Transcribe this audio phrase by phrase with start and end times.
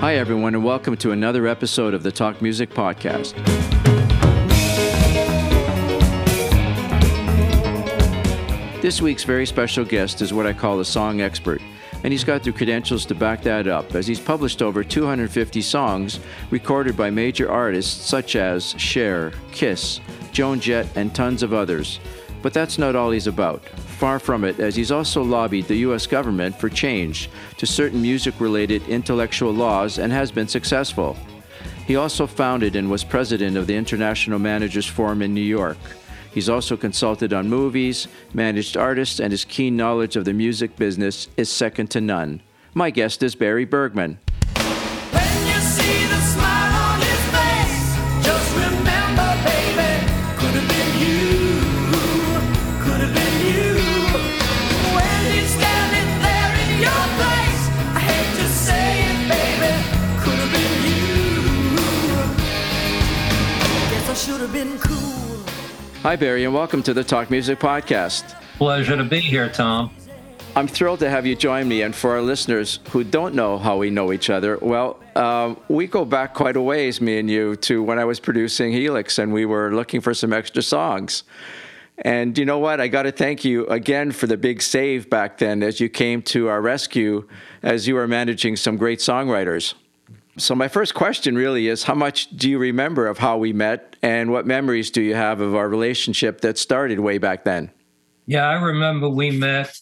[0.00, 3.34] Hi, everyone, and welcome to another episode of the Talk Music Podcast.
[8.80, 11.60] This week's very special guest is what I call a song expert,
[12.04, 16.20] and he's got the credentials to back that up, as he's published over 250 songs
[16.50, 20.00] recorded by major artists such as Cher, Kiss,
[20.32, 22.00] Joan Jett, and tons of others.
[22.42, 23.64] But that's not all he's about.
[23.98, 26.06] Far from it, as he's also lobbied the U.S.
[26.06, 31.16] government for change to certain music related intellectual laws and has been successful.
[31.86, 35.78] He also founded and was president of the International Managers Forum in New York.
[36.32, 41.28] He's also consulted on movies, managed artists, and his keen knowledge of the music business
[41.36, 42.42] is second to none.
[42.74, 44.18] My guest is Barry Bergman.
[64.38, 65.42] Cool.
[66.02, 68.40] Hi, Barry, and welcome to the Talk Music Podcast.
[68.56, 69.90] Pleasure to be here, Tom.
[70.54, 71.82] I'm thrilled to have you join me.
[71.82, 75.88] And for our listeners who don't know how we know each other, well, um, we
[75.88, 79.32] go back quite a ways, me and you, to when I was producing Helix and
[79.32, 81.24] we were looking for some extra songs.
[81.98, 82.80] And you know what?
[82.80, 86.22] I got to thank you again for the big save back then as you came
[86.22, 87.26] to our rescue
[87.64, 89.74] as you were managing some great songwriters.
[90.36, 93.87] So, my first question really is how much do you remember of how we met
[94.02, 97.70] and what memories do you have of our relationship that started way back then?
[98.26, 99.76] Yeah, I remember we met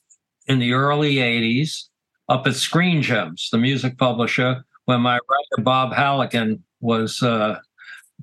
[0.46, 1.84] in the early 80s
[2.28, 7.58] up at Screen Gems, the music publisher, when my writer Bob Halligan was uh,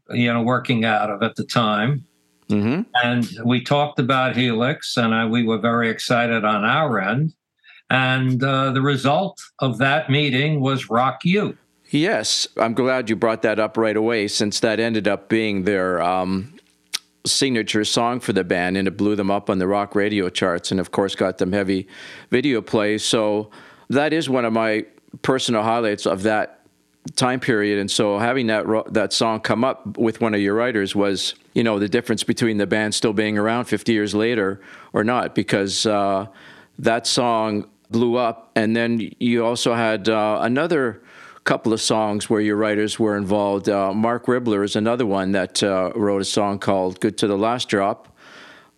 [0.10, 2.06] you know working out of at the time.
[2.50, 2.82] Mm-hmm.
[3.04, 7.34] And we talked about Helix, and I, we were very excited on our end.
[7.90, 11.58] And uh, the result of that meeting was Rock You.
[11.94, 16.02] Yes, I'm glad you brought that up right away since that ended up being their
[16.02, 16.56] um,
[17.24, 20.72] signature song for the band and it blew them up on the rock radio charts
[20.72, 21.88] and, of course, got them heavy
[22.32, 23.06] video plays.
[23.06, 23.52] So
[23.90, 24.88] that is one of my
[25.22, 26.62] personal highlights of that
[27.16, 30.96] time period and so having that that song come up with one of your writers
[30.96, 34.62] was you know the difference between the band still being around 50 years later
[34.94, 36.26] or not because uh,
[36.80, 41.03] that song blew up and then you also had uh, another
[41.44, 43.68] couple of songs where your writers were involved.
[43.68, 47.38] Uh, Mark Ribler is another one that uh, wrote a song called Good to the
[47.38, 48.16] Last Drop,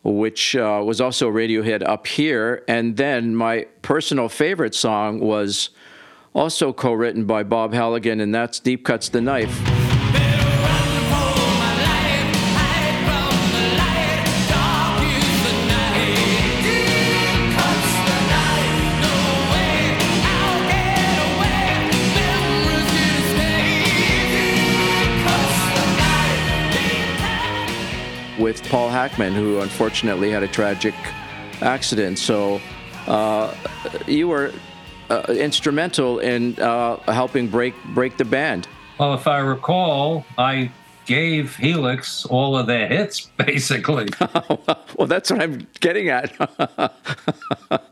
[0.03, 2.63] which uh, was also a radio hit up here.
[2.67, 5.69] And then my personal favorite song was
[6.33, 9.74] also co written by Bob Halligan, and that's Deep Cuts the Knife.
[28.45, 30.93] With Paul Hackman, who unfortunately had a tragic
[31.61, 32.19] accident.
[32.19, 32.61] So
[33.07, 33.51] uh,
[34.05, 34.53] you were
[35.09, 38.67] uh, instrumental in uh, helping break break the band.
[38.99, 40.69] Well, if I recall, I
[41.07, 44.09] gave Helix all of their hits, basically.
[44.95, 46.31] well, that's what I'm getting at.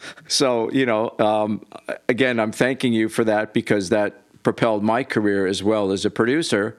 [0.27, 1.65] so you know, um,
[2.09, 6.11] again, I'm thanking you for that because that propelled my career as well as a
[6.11, 6.77] producer,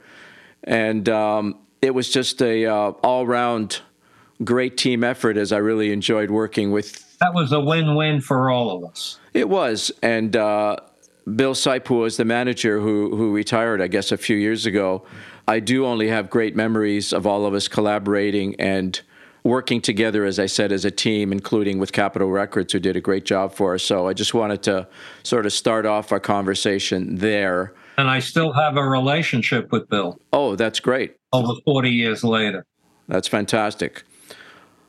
[0.63, 3.83] and um, it was just a uh, all round
[4.43, 5.37] great team effort.
[5.37, 9.19] As I really enjoyed working with that was a win-win for all of us.
[9.35, 10.77] It was, and uh,
[11.37, 15.05] Bill Seip was the manager who who retired, I guess, a few years ago.
[15.47, 18.99] I do only have great memories of all of us collaborating and
[19.43, 23.01] working together, as I said, as a team, including with Capitol Records, who did a
[23.01, 23.83] great job for us.
[23.83, 24.89] So I just wanted to
[25.23, 27.75] sort of start off our conversation there.
[27.99, 31.17] And I still have a relationship with Bill Oh, that's great.
[31.35, 32.65] Over 40 years later.
[33.09, 34.05] That's fantastic.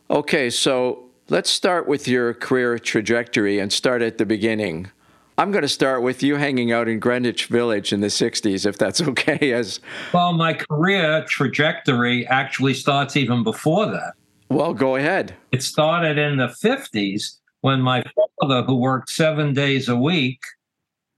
[0.09, 4.91] Okay, so let's start with your career trajectory and start at the beginning.
[5.37, 8.77] I'm going to start with you hanging out in Greenwich Village in the 60s, if
[8.77, 9.51] that's okay.
[9.51, 9.79] As
[10.13, 14.13] Well, my career trajectory actually starts even before that.
[14.49, 15.33] well, go ahead.
[15.51, 18.03] It started in the 50s when my
[18.39, 20.39] father, who worked seven days a week,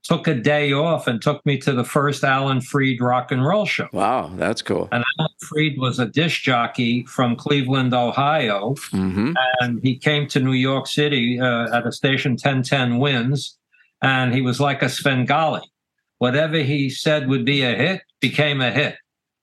[0.08, 3.66] took a day off and took me to the first Alan Freed rock and roll
[3.66, 3.88] show.
[3.92, 4.88] Wow, that's cool.
[4.90, 8.74] And Alan Freed was a disc jockey from Cleveland, Ohio.
[8.90, 13.58] hmm And he came to New York City uh, at a station 1010 Wins.
[14.00, 15.62] And he was like a Svengali.
[16.18, 18.96] Whatever he said would be a hit became a hit.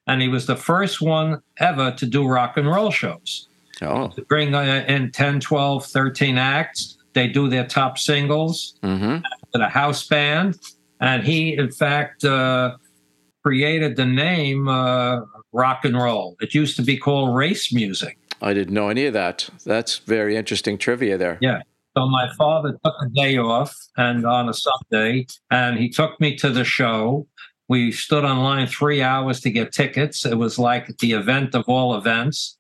[0.08, 3.48] And he was the first one ever to do rock and roll shows.
[3.82, 6.98] Oh, To bring uh, in 10, 12, 13 acts.
[7.14, 8.78] They do their top singles.
[8.84, 9.18] hmm
[9.62, 10.58] a house band,
[11.00, 12.78] and he, in fact, uh,
[13.44, 15.22] created the name uh,
[15.52, 16.36] rock and roll.
[16.40, 18.18] It used to be called race music.
[18.42, 19.50] I didn't know any of that.
[19.66, 21.38] That's very interesting trivia there.
[21.42, 21.62] Yeah.
[21.98, 26.36] So my father took a day off and on a Sunday, and he took me
[26.38, 27.26] to the show.
[27.70, 30.26] We stood on line three hours to get tickets.
[30.26, 32.58] It was like the event of all events.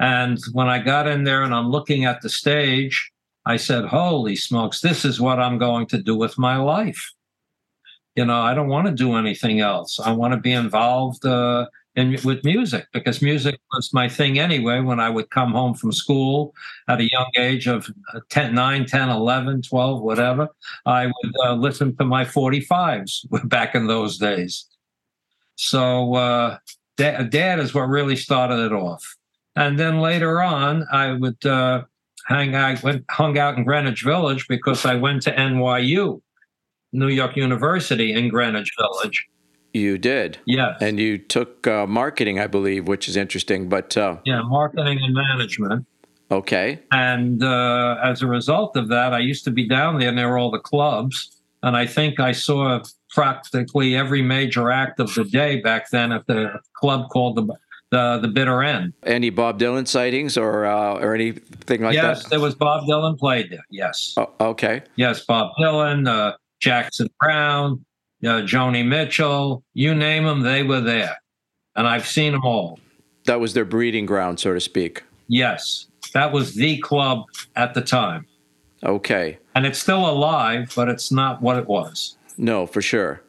[0.00, 3.11] And when I got in there and I'm looking at the stage,
[3.44, 7.12] I said, Holy smokes, this is what I'm going to do with my life.
[8.14, 9.98] You know, I don't want to do anything else.
[9.98, 11.66] I want to be involved uh,
[11.96, 14.80] in, with music because music was my thing anyway.
[14.80, 16.54] When I would come home from school
[16.88, 20.48] at a young age of uh, 10, 9, 10, 11, 12, whatever,
[20.84, 24.66] I would uh, listen to my 45s back in those days.
[25.56, 26.58] So, uh,
[26.96, 29.16] dad, dad is what really started it off.
[29.56, 31.84] And then later on, I would uh,
[32.26, 36.20] hang out, went, hung out in Greenwich Village because I went to NYU,
[36.92, 39.26] New York University in Greenwich Village.
[39.72, 40.38] You did.
[40.44, 40.76] Yes.
[40.80, 43.68] And you took uh, marketing, I believe, which is interesting.
[43.68, 45.86] But uh, yeah, marketing and management.
[46.30, 46.80] okay.
[46.90, 50.50] And uh, as a result of that, I used to be down there near all
[50.50, 51.40] the clubs.
[51.62, 56.26] And I think I saw practically every major act of the day back then at
[56.26, 57.56] the club called the
[57.92, 58.94] the, the Bitter End.
[59.04, 62.16] Any Bob Dylan sightings or uh, or anything like yes, that?
[62.16, 63.64] Yes, there was Bob Dylan played there.
[63.70, 64.14] Yes.
[64.16, 64.82] Oh, okay.
[64.96, 67.84] Yes, Bob Dylan, uh, Jackson Browne,
[68.24, 71.16] uh, Joni Mitchell, you name them, they were there.
[71.76, 72.80] And I've seen them all.
[73.26, 75.04] That was their breeding ground, so to speak.
[75.28, 77.24] Yes, that was the club
[77.56, 78.26] at the time.
[78.82, 79.38] Okay.
[79.54, 82.16] And it's still alive, but it's not what it was.
[82.36, 83.22] No, for sure.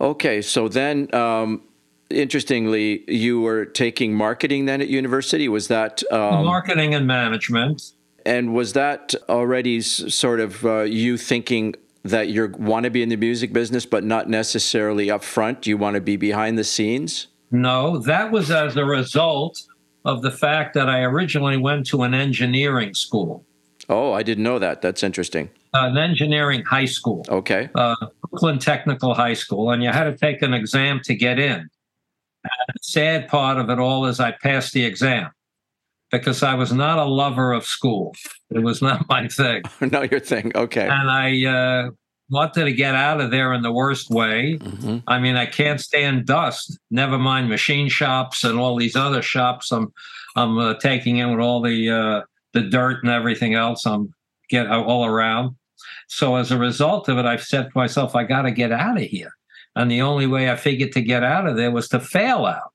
[0.00, 1.62] Okay, so then, um,
[2.10, 5.48] interestingly, you were taking marketing then at university.
[5.48, 7.92] Was that um, Marketing and management.
[8.26, 11.74] and was that already sort of uh, you thinking
[12.04, 15.66] that you want to be in the music business, but not necessarily up front?
[15.66, 17.28] You want to be behind the scenes?
[17.50, 19.62] No, that was as a result
[20.04, 23.44] of the fact that I originally went to an engineering school,
[23.90, 24.82] Oh, I didn't know that.
[24.82, 25.48] That's interesting.
[25.72, 27.24] an engineering high school.
[27.30, 27.70] Okay.
[27.74, 27.94] uh,
[28.30, 31.70] Brooklyn Technical High School, and you had to take an exam to get in.
[32.44, 35.30] And the sad part of it all is I passed the exam
[36.10, 38.14] because I was not a lover of school.
[38.50, 39.62] It was not my thing.
[39.80, 40.52] know your thing.
[40.54, 40.88] Okay.
[40.88, 41.90] And I uh,
[42.30, 44.56] wanted to get out of there in the worst way.
[44.56, 49.22] hmm I mean, I can't stand dust, never mind machine shops and all these other
[49.22, 49.92] shops I'm,
[50.36, 52.20] I'm uh, taking in with all the, uh,
[52.52, 54.14] the dirt and everything else I'm
[54.48, 55.56] get all around.
[56.08, 58.96] So as a result of it, I've said to myself, I got to get out
[58.96, 59.32] of here.
[59.78, 62.72] And the only way I figured to get out of there was to fail out.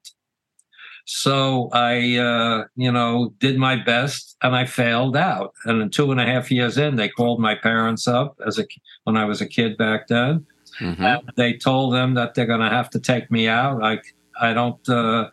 [1.05, 5.53] So I, uh, you know, did my best and I failed out.
[5.65, 8.65] And in two and a half years in, they called my parents up as a
[9.03, 10.45] when I was a kid back then.
[10.79, 13.83] hmm they told them that they're going to have to take me out.
[13.83, 13.99] I
[14.39, 15.29] I don't uh,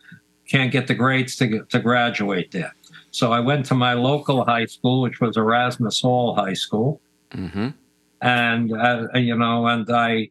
[0.48, 2.74] can't get the grades to to graduate there.
[3.12, 7.00] So I went to my local high school, which was Erasmus Hall High School,
[7.32, 7.68] hmm
[8.20, 10.30] and uh, you know, and I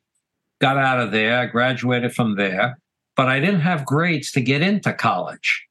[0.60, 1.40] got out of there.
[1.40, 2.80] I graduated from there,
[3.16, 5.66] but I didn't have grades to get into college.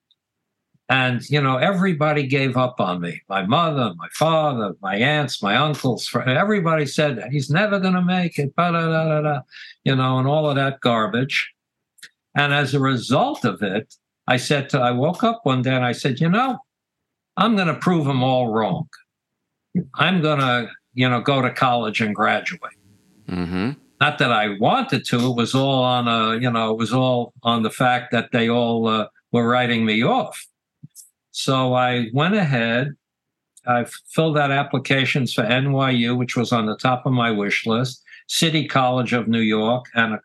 [0.90, 3.20] And you know, everybody gave up on me.
[3.28, 8.38] My mother, my father, my aunts, my uncles, everybody said he's never going to make
[8.38, 8.52] it.
[9.84, 11.52] You know, and all of that garbage.
[12.34, 13.94] And as a result of it,
[14.26, 16.58] I said to, I woke up one day and I said, you know,
[17.36, 18.88] I'm going to prove them all wrong.
[19.94, 22.72] I'm going to, you know, go to college and graduate
[23.28, 25.30] hmm not that I wanted to.
[25.30, 28.48] It was all on a, you know, it was all on the fact that they
[28.48, 30.46] all uh, were writing me off.
[31.32, 32.94] So I went ahead.
[33.66, 38.02] I filled out applications for NYU, which was on the top of my wish list,
[38.28, 40.20] City College of New York, and a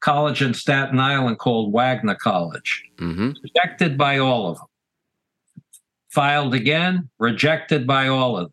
[0.00, 2.82] college in Staten Island called Wagner College.
[2.98, 4.66] hmm Rejected by all of them.
[6.10, 8.52] Filed again, rejected by all of them.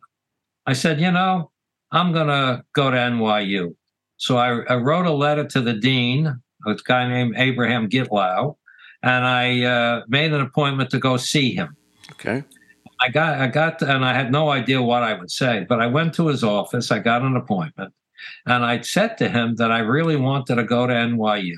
[0.68, 1.52] I said, you know,
[1.92, 3.76] I'm going to go to NYU.
[4.18, 6.28] So I, I wrote a letter to the dean,
[6.66, 8.56] a guy named Abraham Gitlau,
[9.04, 11.76] and I uh, made an appointment to go see him.
[12.14, 12.44] Okay.
[13.00, 15.88] I got, I got, and I had no idea what I would say, but I
[15.88, 16.92] went to his office.
[16.92, 17.94] I got an appointment,
[18.46, 21.56] and I said to him that I really wanted to go to NYU,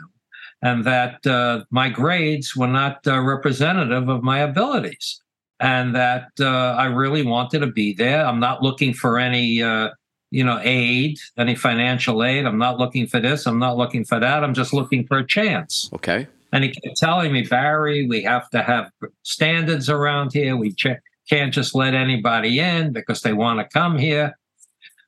[0.62, 5.22] and that uh, my grades were not uh, representative of my abilities,
[5.60, 8.26] and that uh, I really wanted to be there.
[8.26, 9.90] I'm not looking for any, uh,
[10.32, 12.46] you know, aid, any financial aid.
[12.46, 13.46] I'm not looking for this.
[13.46, 14.44] I'm not looking for that.
[14.44, 15.90] I'm just looking for a chance.
[15.94, 16.28] Okay.
[16.52, 18.92] And he kept telling me, Barry, we have to have
[19.24, 20.56] standards around here.
[20.56, 24.38] We ch- can't just let anybody in because they want to come here.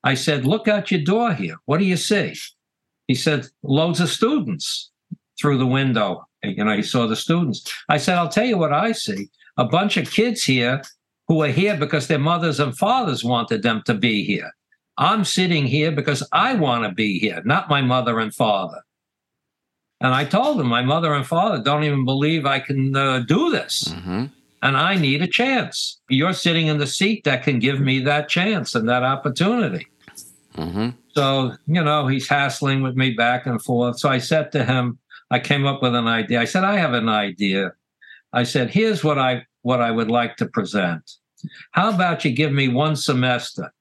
[0.04, 1.56] I said, Look out your door here.
[1.66, 2.36] What do you see?
[3.08, 4.92] He said, Loads of students
[5.40, 6.26] through the window.
[6.44, 7.70] You know, he saw the students.
[7.90, 10.82] I said, I'll tell you what I see a bunch of kids here
[11.28, 14.50] who are here because their mothers and fathers wanted them to be here.
[15.00, 18.82] I'm sitting here because I want to be here, not my mother and father.
[20.02, 23.50] And I told them, my mother and father don't even believe I can uh, do
[23.50, 23.86] this.
[23.86, 24.26] Mm-hmm.
[24.62, 26.00] And I need a chance.
[26.10, 29.88] You're sitting in the seat that can give me that chance and that opportunity.
[30.56, 30.90] Mm-hmm.
[31.16, 34.00] So, you know, he's hassling with me back and forth.
[34.00, 35.00] So I said to him,
[35.32, 36.42] I came up with an idea.
[36.42, 37.72] I said, I have an idea.
[38.34, 41.10] I said, here's what I what I would like to present.
[41.72, 43.74] How about you give me one semester,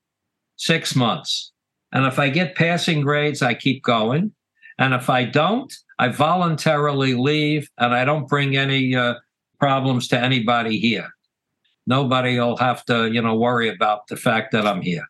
[0.59, 1.53] six months?
[1.93, 4.33] And if I get passing grades, I keep going.
[4.79, 9.15] And if I don't, I voluntarily leave and I don't bring any uh,
[9.59, 11.09] problems to anybody here.
[11.87, 15.07] Nobody will have to, you know, worry about the fact that I'm here.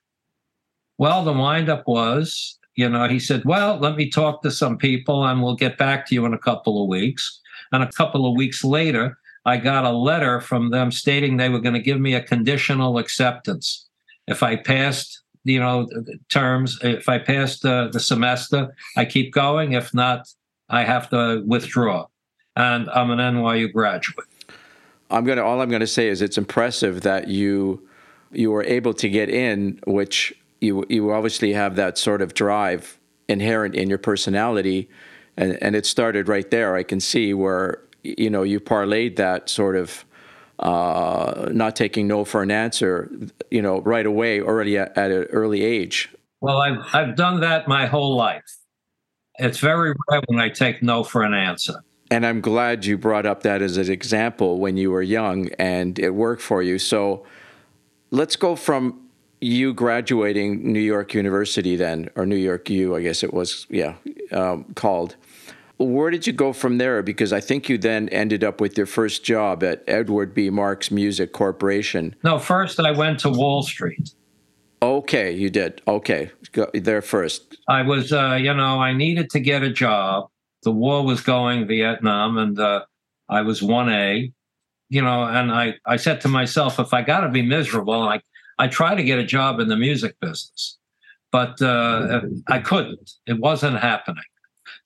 [0.96, 5.26] Well, the windup was, you know, he said, Well, let me talk to some people
[5.26, 7.40] and we'll get back to you in a couple of weeks.
[7.72, 11.60] And a couple of weeks later, I got a letter from them stating they were
[11.60, 13.88] going to give me a conditional acceptance.
[14.26, 15.88] If I passed, you know,
[16.28, 19.72] terms, if I passed uh, the semester, I keep going.
[19.72, 20.28] If not,
[20.68, 22.06] I have to withdraw.
[22.56, 24.26] And I'm an NYU graduate.
[25.10, 25.42] I'm gonna.
[25.42, 27.88] All I'm gonna say is it's impressive that you
[28.32, 32.98] you were able to get in, which you you obviously have that sort of drive
[33.28, 34.88] inherent in your personality,
[35.36, 36.76] and and it started right there.
[36.76, 40.04] I can see where you know you parlayed that sort of
[40.58, 43.10] uh, not taking no for an answer,
[43.50, 46.08] you know, right away, already at, at an early age.
[46.40, 48.44] Well, I've, I've done that my whole life.
[49.38, 51.74] It's very rare when I take no for an answer.
[52.10, 55.98] And I'm glad you brought up that as an example when you were young and
[55.98, 56.78] it worked for you.
[56.78, 57.24] So
[58.10, 59.08] let's go from
[59.40, 63.94] you graduating New York University then, or New York U, I guess it was, yeah,
[64.32, 65.14] um, called.
[65.78, 67.02] Where did you go from there?
[67.02, 70.50] Because I think you then ended up with your first job at Edward B.
[70.50, 72.16] Marks Music Corporation.
[72.24, 74.10] No, first I went to Wall Street.
[74.82, 75.80] Okay, you did.
[75.86, 77.56] Okay, go there first.
[77.68, 80.28] I was, uh, you know, I needed to get a job.
[80.64, 82.84] The war was going, Vietnam, and uh,
[83.28, 84.32] I was 1A,
[84.88, 88.20] you know, and I, I said to myself, if I got to be miserable, I,
[88.58, 90.76] I try to get a job in the music business.
[91.30, 93.12] But uh, I couldn't.
[93.26, 94.24] It wasn't happening.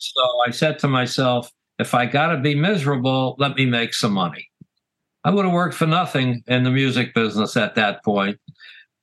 [0.02, 4.12] So I said to myself, if I got to be miserable, let me make some
[4.12, 4.48] money.
[5.24, 8.38] I would have worked for nothing in the music business at that point.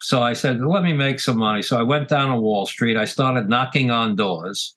[0.02, 1.62] So I said, let me make some money.
[1.62, 2.98] So I went down to Wall Street.
[2.98, 4.76] I started knocking on doors.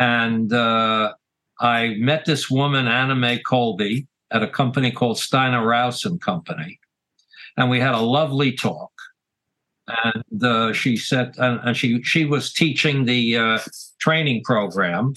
[0.00, 1.12] And uh,
[1.60, 6.80] I met this woman, Anna Mae Colby, at a company called Steiner Rouse and Company.
[7.56, 8.90] And we had a lovely talk.
[9.86, 13.58] And uh, she said, and, she she was teaching the uh,
[13.98, 15.14] training program,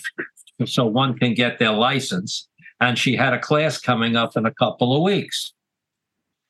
[0.65, 2.47] so one can get their license.
[2.79, 5.53] And she had a class coming up in a couple of weeks.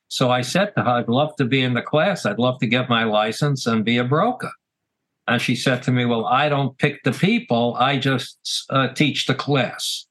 [0.10, 2.26] So I said to her, I'd love to be in the class.
[2.26, 4.52] I'd love to get my license and be a broker.
[5.28, 9.28] And she said to me, Well, I don't pick the people, I just uh, teach
[9.28, 10.06] the class.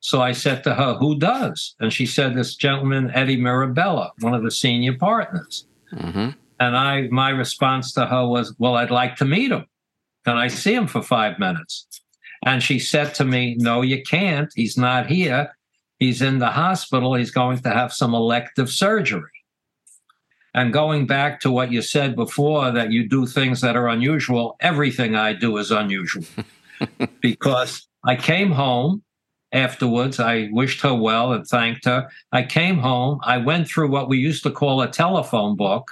[0.00, 1.74] So I said to her, Who does?
[1.80, 5.66] And she said, This gentleman, Eddie Mirabella, one of the senior partners.
[5.90, 6.30] hmm
[6.64, 9.66] And I, my response to her was, Well, I'd like to meet him.
[10.24, 11.86] Can I see him for five minutes?
[12.46, 14.50] And she said to me, No, you can't.
[14.56, 15.54] He's not here.
[15.98, 17.14] He's in the hospital.
[17.14, 19.30] He's going to have some elective surgery.
[20.54, 24.56] And going back to what you said before, that you do things that are unusual,
[24.60, 26.24] everything I do is unusual.
[27.20, 29.02] because I came home
[29.52, 30.18] afterwards.
[30.18, 32.08] I wished her well and thanked her.
[32.32, 33.20] I came home.
[33.22, 35.90] I went through what we used to call a telephone book.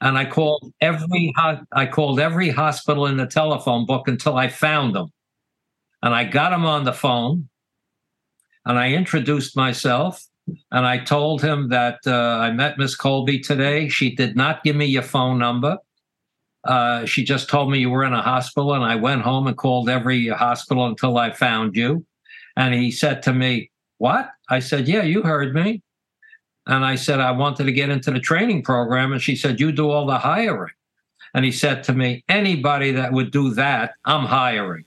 [0.00, 1.32] And I called every
[1.72, 5.12] I called every hospital in the telephone book until I found them.
[6.02, 7.48] And I got him on the phone
[8.66, 10.24] and I introduced myself
[10.70, 13.88] and I told him that uh, I met Miss Colby today.
[13.88, 15.78] She did not give me your phone number.
[16.64, 19.56] Uh, she just told me you were in a hospital, and I went home and
[19.56, 22.06] called every hospital until I found you.
[22.56, 24.30] And he said to me, What?
[24.48, 25.82] I said, Yeah, you heard me.
[26.66, 29.12] And I said, I wanted to get into the training program.
[29.12, 30.72] And she said, You do all the hiring.
[31.34, 34.84] And he said to me, Anybody that would do that, I'm hiring.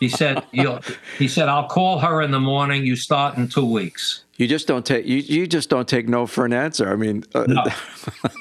[0.00, 0.80] He said, You'll,
[1.18, 2.86] he said, I'll call her in the morning.
[2.86, 4.24] You start in two weeks.
[4.36, 6.88] You just don't take you, you just don't take no for an answer.
[6.88, 7.64] I mean, uh, No.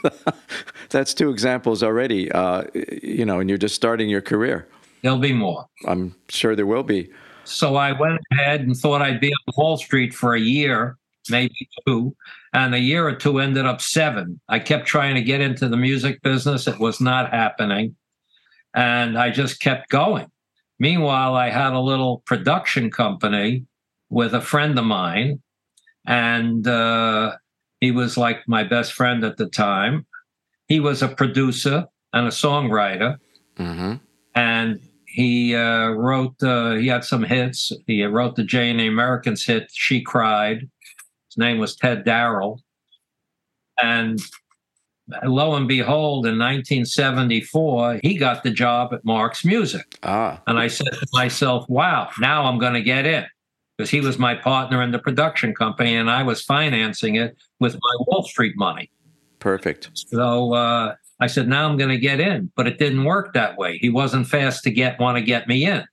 [0.89, 2.31] that's two examples already.
[2.31, 2.65] Uh,
[3.01, 4.67] you know, and you're just starting your career.
[5.01, 5.67] There'll be more.
[5.87, 7.09] I'm sure there will be.
[7.45, 10.97] So I went ahead and thought I'd be on Wall Street for a year,
[11.29, 12.15] maybe two.
[12.53, 14.39] And a year or two ended up seven.
[14.49, 16.67] I kept trying to get into the music business.
[16.67, 17.95] It was not happening.
[18.73, 20.27] and I just kept going.
[20.79, 23.65] Meanwhile, I had a little production company
[24.09, 25.41] with a friend of mine,
[26.05, 27.35] and uh,
[27.81, 30.05] he was like my best friend at the time.
[30.67, 33.17] He was a producer and a songwriter,
[33.57, 33.95] hmm
[34.35, 36.35] and he uh, wrote.
[36.43, 37.71] Uh, he had some hits.
[37.87, 40.69] He wrote the Jay and the Americans hit "She Cried."
[41.37, 42.61] His name was Ted Daryll,
[43.79, 44.19] and
[45.23, 49.99] lo and behold, in 1974, he got the job at Marks Music.
[50.01, 53.23] Ah, And I said to myself, wow, now I'm going to get in
[53.77, 57.75] because he was my partner in the production company and I was financing it with
[57.75, 58.89] my Wall Street money.
[59.37, 59.91] perfect.
[59.93, 62.51] So uh, I said, now I'm going to get in.
[62.55, 63.77] But it didn't work that way.
[63.77, 65.85] He wasn't fast to get want to get me in.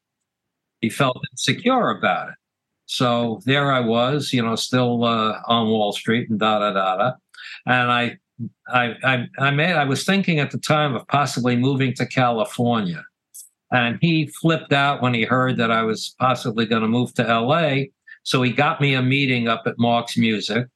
[0.80, 2.34] He felt insecure about it.
[2.86, 6.96] So there I was, you know, still uh, on Wall Street and da da da
[6.96, 7.12] da.
[7.66, 8.18] And I,
[8.68, 9.74] I, I, I made.
[9.74, 13.04] I was thinking at the time of possibly moving to California,
[13.70, 17.28] and he flipped out when he heard that I was possibly going to move to
[17.28, 17.90] L.A.
[18.24, 20.66] So he got me a meeting up at Marks Music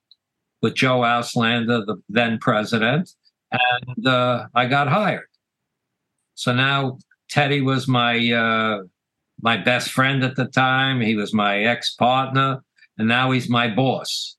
[0.62, 3.11] with Joe Auslander, the then president,
[3.50, 5.27] and uh, I got hired.
[6.35, 6.99] So now
[7.29, 8.83] Teddy was my uh,
[9.40, 11.00] my best friend at the time.
[11.00, 12.62] He was my ex partner,
[12.97, 14.37] and now he's my boss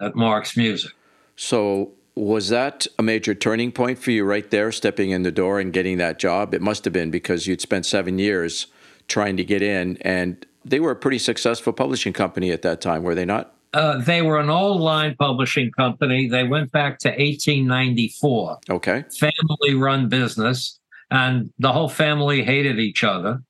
[0.00, 0.92] at Marks Music.
[1.36, 5.60] So, was that a major turning point for you right there, stepping in the door
[5.60, 6.54] and getting that job?
[6.54, 8.66] It must have been because you'd spent seven years
[9.08, 13.02] trying to get in, and they were a pretty successful publishing company at that time,
[13.02, 13.52] were they not?
[13.74, 16.28] Uh, they were an old line publishing company.
[16.28, 18.58] They went back to 1894.
[18.70, 19.04] Okay.
[19.18, 23.42] family run business and the whole family hated each other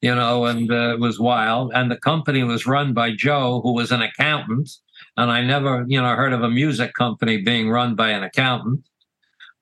[0.00, 3.72] you know and uh, it was wild and the company was run by joe who
[3.72, 4.70] was an accountant
[5.16, 8.80] and i never you know heard of a music company being run by an accountant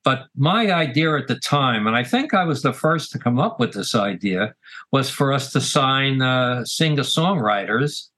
[0.05, 3.39] but my idea at the time and i think i was the first to come
[3.39, 4.55] up with this idea
[4.93, 8.09] was for us to sign uh, singer songwriters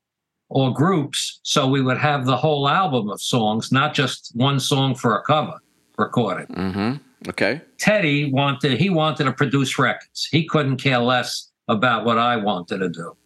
[0.49, 4.95] or groups so we would have the whole album of songs not just one song
[4.95, 5.59] for a cover
[5.99, 6.97] recording Mm-hmm.
[7.29, 7.61] Okay.
[7.79, 10.29] Teddy wanted he wanted to produce records.
[10.31, 13.17] He couldn't care less about what I wanted to do.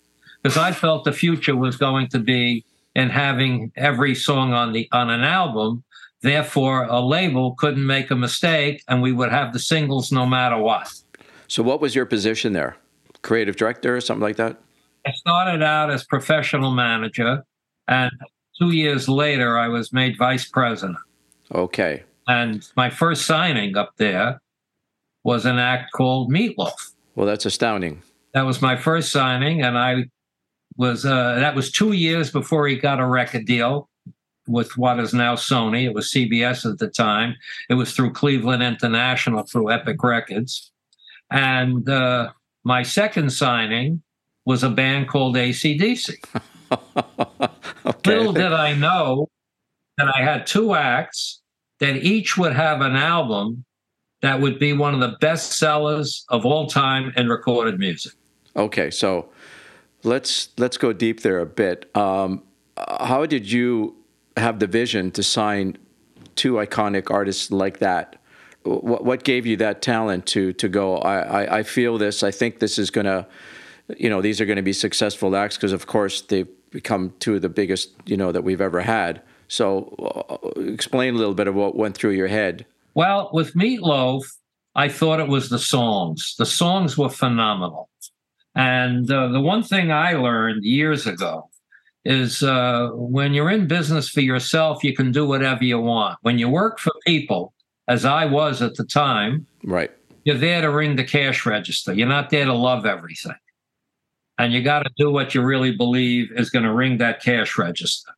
[0.43, 4.89] Because I felt the future was going to be in having every song on the
[4.93, 5.83] on an album.
[6.21, 10.59] Therefore, a label couldn't make a mistake and we would have the singles no matter
[10.59, 10.93] what.
[11.49, 12.77] So, what was your position there?
[13.23, 14.61] Creative director or something like that?
[15.07, 17.45] I started out as professional manager
[17.89, 18.11] and
[18.59, 20.99] two years later I was made vice president.
[21.55, 22.05] Okay.
[22.27, 24.41] And my first signing up there
[25.25, 26.93] was an act called Meatloaf.
[27.15, 28.03] Well, that's astounding.
[28.35, 30.05] That was my first signing, and I
[30.77, 33.89] was uh, that was two years before he got a record deal
[34.47, 35.85] with what is now Sony.
[35.85, 37.37] It was CBS at the time.
[37.71, 40.73] It was through Cleveland International through Epic Records,
[41.31, 42.33] and uh,
[42.65, 44.03] my second signing
[44.45, 46.17] was a band called ACDC.
[47.87, 48.17] okay.
[48.17, 49.31] Little did I know
[49.97, 51.41] that I had two acts
[51.81, 53.65] that each would have an album
[54.23, 58.15] that would be one of the best sellers of all time in recorded music.
[58.57, 59.29] Okay, so
[60.03, 61.95] let's let's go deep there a bit.
[61.97, 62.43] Um,
[62.77, 63.97] how did you
[64.37, 65.77] have the vision to sign
[66.37, 68.17] two iconic artists like that?
[68.63, 70.99] What what gave you that talent to to go?
[70.99, 72.23] I I, I feel this.
[72.23, 73.27] I think this is gonna,
[73.97, 77.37] you know, these are going to be successful acts because of course they've become two
[77.37, 79.23] of the biggest you know that we've ever had.
[79.49, 79.95] So
[80.29, 82.67] uh, explain a little bit of what went through your head.
[82.95, 84.23] Well, with Meatloaf,
[84.75, 86.35] I thought it was the songs.
[86.39, 87.89] The songs were phenomenal.
[88.55, 91.51] And uh, the one thing I learned years ago
[92.05, 96.19] is uh, when you're in business for yourself, you can do whatever you want.
[96.23, 97.55] When you work for people,
[97.89, 99.91] as I was at the time, Right.
[100.25, 101.93] you're there to ring the cash register.
[101.93, 103.35] You're not there to love everything.
[104.39, 107.57] And you got to do what you really believe is going to ring that cash
[107.57, 108.11] register.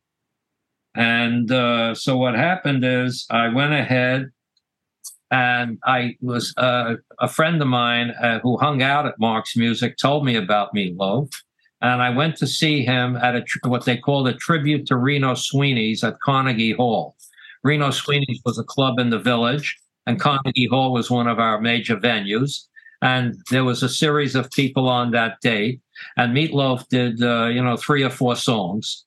[0.95, 4.31] And uh, so what happened is I went ahead
[5.31, 9.97] and I was uh, a friend of mine uh, who hung out at Marks Music
[9.97, 11.33] told me about Meatloaf.
[11.81, 15.35] And I went to see him at a what they called a tribute to Reno
[15.35, 17.15] Sweeney's at Carnegie Hall.
[17.63, 21.61] Reno Sweeney's was a club in the village, and Carnegie Hall was one of our
[21.61, 22.65] major venues.
[23.03, 25.81] And there was a series of people on that date,
[26.15, 29.05] and Meatloaf did, uh, you know, three or four songs,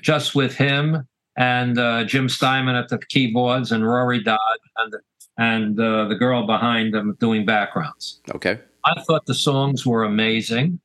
[0.00, 4.38] just with him and uh, Jim Steinman at the keyboards, and Rory Dodd,
[4.78, 4.94] and
[5.38, 8.20] and uh, the girl behind them doing backgrounds.
[8.34, 8.60] Okay.
[8.84, 10.80] I thought the songs were amazing.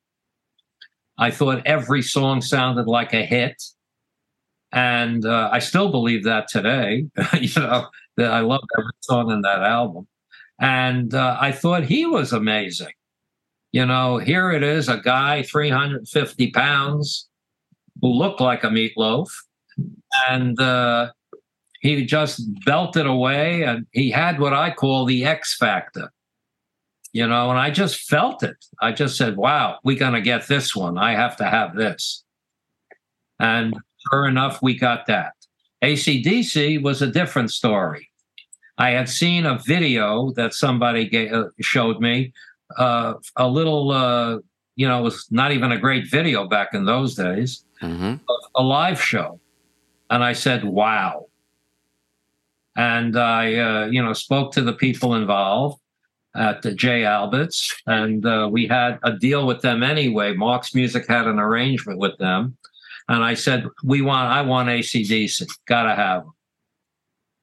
[1.18, 3.62] I thought every song sounded like a hit.
[4.72, 7.06] And uh, I still believe that today.
[7.40, 10.08] you know, that I love every song in that album.
[10.60, 12.94] And uh, I thought he was amazing.
[13.72, 17.30] You know, here it is a guy, 350 pounds,
[18.02, 19.28] who looked like a meatloaf.
[20.30, 21.12] And uh,
[21.80, 23.64] he just belted away.
[23.64, 26.12] And he had what I call the X factor.
[27.12, 28.64] You know, and I just felt it.
[28.82, 30.98] I just said, wow, we're going to get this one.
[30.98, 32.24] I have to have this.
[33.40, 33.76] And
[34.12, 35.34] sure enough, we got that.
[35.84, 38.10] ACDC was a different story.
[38.78, 42.32] I had seen a video that somebody gave, uh, showed me,
[42.78, 44.38] uh, a little, uh,
[44.76, 48.16] you know, it was not even a great video back in those days, hmm
[48.56, 49.40] a live show.
[50.10, 51.29] And I said, wow.
[52.80, 55.82] And I, uh, you know, spoke to the people involved
[56.34, 57.04] at the J.
[57.04, 60.34] Alberts, and uh, we had a deal with them anyway.
[60.34, 62.56] Marks Music had an arrangement with them.
[63.10, 66.32] And I said, we want, I want ACDC, gotta have them.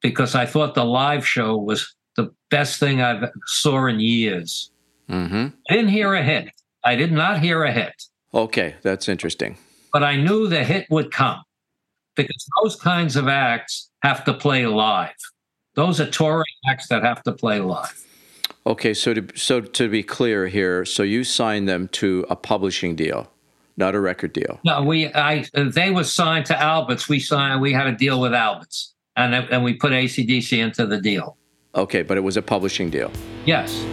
[0.01, 4.71] Because I thought the live show was the best thing I've saw in years.
[5.07, 6.49] hmm I didn't hear a hit.
[6.83, 7.93] I did not hear a hit,
[8.33, 9.59] Okay, that's interesting.
[9.93, 11.43] but I knew the hit would come
[12.17, 15.15] because those kinds of acts have to play live.
[15.75, 18.03] Those are touring acts that have to play live.
[18.67, 22.97] Okay, so to so to be clear here, so you signed them to a publishing
[22.97, 23.31] deal,
[23.77, 24.59] not a record deal.
[24.65, 27.09] No, we, I, they were signed to Alberts.
[27.09, 31.01] We signed, we had a deal with Alberts and, and we put ACDC into the
[31.01, 31.37] deal.
[31.75, 33.11] Okay, but it was a publishing deal.
[33.45, 33.85] Yes.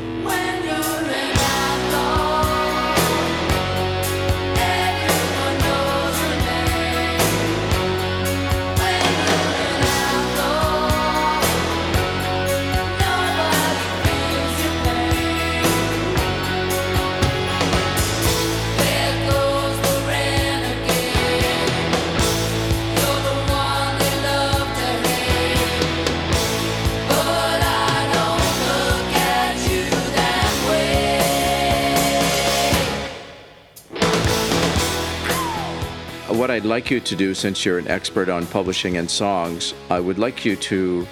[36.43, 40.01] What I'd like you to do, since you're an expert on publishing and songs, I
[40.01, 41.07] would like you to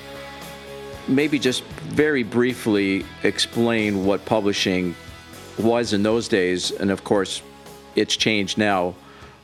[1.08, 4.94] maybe just very briefly explain what publishing
[5.58, 7.42] was in those days, and of course,
[7.96, 8.94] it's changed now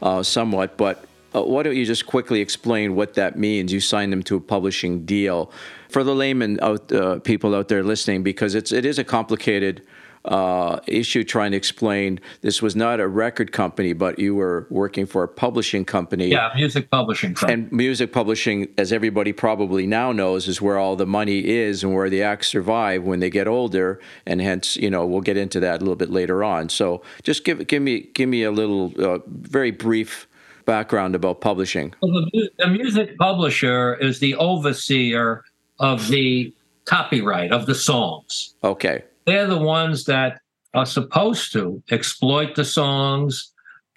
[0.02, 0.76] uh, somewhat.
[0.76, 3.71] But uh, why don't you just quickly explain what that means?
[3.71, 5.54] You signed them to a publishing deal
[5.88, 9.84] for the layman out, uh, people out there listening, because it's it is a complicated
[10.28, 12.20] uh, issue trying to explain.
[12.42, 16.28] This was not a record company, but you were working for a publishing company.
[16.28, 17.34] Yeah, music publishing.
[17.34, 17.54] company.
[17.54, 21.94] And music publishing, as everybody probably now knows, is where all the money is and
[21.94, 24.00] where the acts survive when they get older.
[24.26, 26.70] And hence, you know, we'll get into that a little bit later on.
[26.70, 30.28] So just give give me give me a little uh, very brief
[30.66, 31.94] background about publishing.
[32.02, 35.46] Well, the, the music publisher is the overseer
[35.80, 36.54] of the
[36.86, 38.56] copyright of the songs.
[38.63, 39.04] Okay.
[39.28, 40.40] They're the ones that
[40.74, 43.52] are supposed to exploit the songs,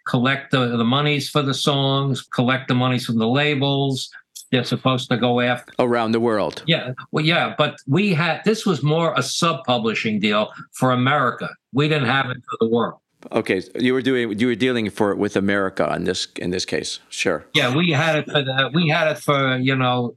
[0.07, 4.11] collect the, the monies for the songs, collect the monies from the labels.
[4.51, 5.73] They're supposed to go after.
[5.79, 6.64] Around the world.
[6.66, 11.49] Yeah, well, yeah, but we had this was more a sub-publishing deal for America.
[11.73, 12.99] We didn't have it for the world.
[13.31, 13.62] Okay.
[13.79, 16.99] You were doing you were dealing for with America in this in this case.
[17.11, 17.45] Sure.
[17.55, 20.16] Yeah, we had it for the, we had it for you know,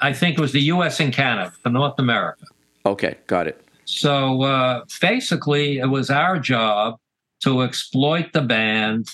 [0.00, 1.00] I think it was the U.S.
[1.00, 2.44] and Canada for North America.
[2.86, 3.16] Okay.
[3.26, 3.64] Got it.
[3.88, 6.98] So uh, basically, it was our job
[7.42, 9.08] to exploit the band.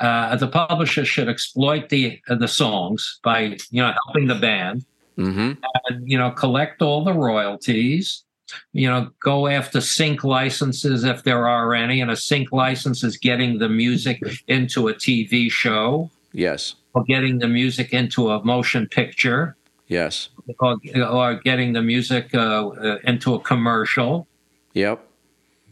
[0.00, 4.86] Uh, the publisher should exploit the uh, the songs by you know helping the band,
[5.16, 5.52] hmm
[5.88, 8.24] and you know collect all the royalties.
[8.72, 13.18] You know, go after sync licenses if there are any, and a sync license is
[13.18, 16.76] getting the music into a TV show Yes.
[16.94, 19.56] or getting the music into a motion picture
[19.88, 20.30] Yes.
[20.58, 24.26] or, or getting the music uh, uh, into a commercial.
[24.74, 25.06] Yep.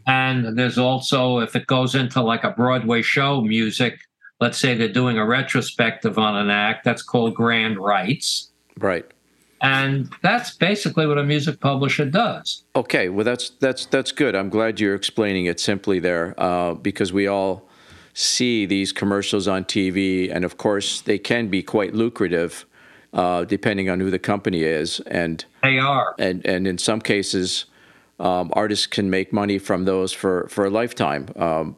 [0.07, 3.99] And there's also, if it goes into like a Broadway show music,
[4.39, 8.51] let's say they're doing a retrospective on an act, that's called grand rights.
[8.79, 9.05] Right.
[9.61, 12.63] And that's basically what a music publisher does.
[12.75, 14.35] Okay, well that's that's that's good.
[14.35, 17.67] I'm glad you're explaining it simply there, uh, because we all
[18.13, 22.65] see these commercials on TV, and of course they can be quite lucrative,
[23.15, 26.13] uh, depending on who the company is, and They are.
[26.19, 27.65] and and in some cases,
[28.19, 31.27] um, artists can make money from those for for a lifetime.
[31.35, 31.75] Um,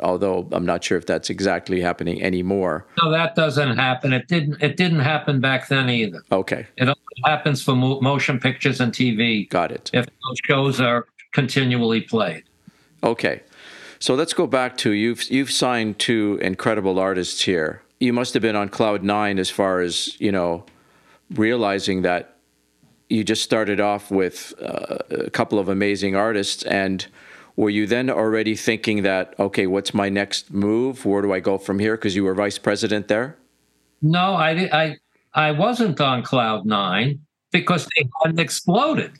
[0.00, 2.86] although I'm not sure if that's exactly happening anymore.
[3.02, 4.12] No, that doesn't happen.
[4.12, 4.62] It didn't.
[4.62, 6.22] It didn't happen back then either.
[6.30, 9.90] Okay, It only happens for mo- motion pictures and TV got it.
[9.92, 12.44] if those shows are continually played.
[13.02, 13.40] Okay,
[13.98, 17.81] so let's go back to you've you've signed two incredible artists here.
[18.02, 20.64] You must have been on cloud nine as far as you know,
[21.34, 22.36] realizing that
[23.08, 27.06] you just started off with uh, a couple of amazing artists, and
[27.54, 31.06] were you then already thinking that okay, what's my next move?
[31.06, 31.96] Where do I go from here?
[31.96, 33.36] Because you were vice president there.
[34.00, 34.96] No, I I
[35.34, 37.20] I wasn't on cloud nine
[37.52, 39.12] because they hadn't exploded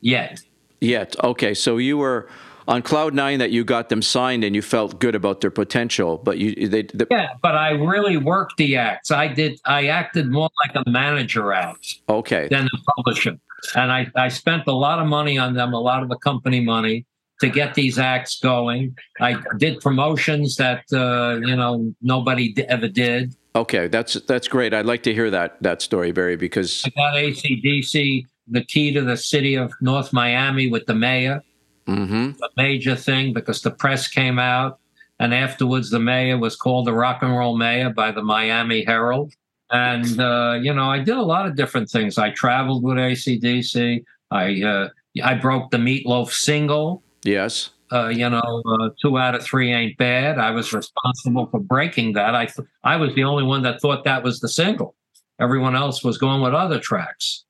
[0.00, 0.40] yet.
[0.80, 2.28] Yet, okay, so you were
[2.70, 6.18] on cloud nine that you got them signed and you felt good about their potential,
[6.18, 9.10] but you they, the, Yeah, but I really worked the acts.
[9.10, 9.60] I did.
[9.66, 13.36] I acted more like a manager act okay, than a publisher,
[13.74, 16.60] and I I spent a lot of money on them, a lot of the company
[16.60, 17.04] money
[17.40, 18.96] to get these acts going.
[19.20, 23.34] I did promotions that uh, you know nobody ever did.
[23.56, 24.72] okay, that's that's great.
[24.72, 29.02] I'd like to hear that that story, Barry, because I got ACDC the key to
[29.02, 31.42] the city of North Miami with the mayor.
[31.90, 34.78] Hmm a major thing because the press came out
[35.18, 39.32] and afterwards the mayor was called the rock and roll mayor by the miami herald.
[39.72, 42.18] And uh, you know i did a lot of different things.
[42.18, 44.88] I traveled with acdc i uh,
[45.22, 47.02] i broke the meatloaf single.
[47.24, 50.38] Yes, uh, you know uh, two out of three ain't bad.
[50.38, 52.34] I was responsible for breaking that.
[52.34, 54.94] I th- i was the only one that thought that was the single.
[55.40, 57.44] Everyone else was going with other tracks.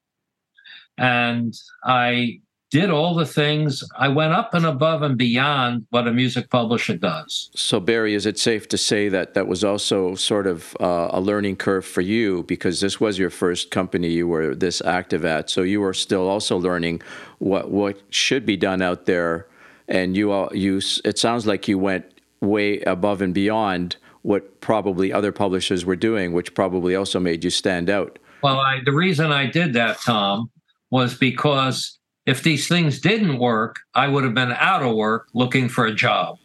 [0.98, 2.40] And i
[2.70, 6.96] did all the things i went up and above and beyond what a music publisher
[6.96, 11.08] does So, Barry, is it safe to say that that was also sort of uh,
[11.10, 15.24] a learning curve for you because this was your first company you were this active
[15.24, 15.50] at?
[15.50, 17.02] So you were still also learning
[17.38, 19.46] what what should be done out there,
[19.88, 20.80] and you all you.
[21.04, 22.04] It sounds like you went
[22.40, 27.50] way above and beyond what probably other publishers were doing, which probably also made you
[27.50, 28.18] stand out.
[28.42, 30.50] well I, the reason i did that tom
[30.90, 31.98] was because
[32.30, 35.94] if these things didn't work i would have been out of work looking for a
[36.06, 36.38] job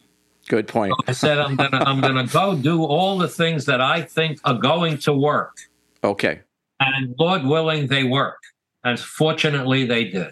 [0.48, 0.94] Good point.
[1.08, 4.60] i said i'm gonna i'm gonna go do all the things that i think are
[4.72, 5.56] going to work
[6.04, 6.36] Okay.
[6.80, 8.40] and lord willing they work
[8.84, 10.32] and fortunately they did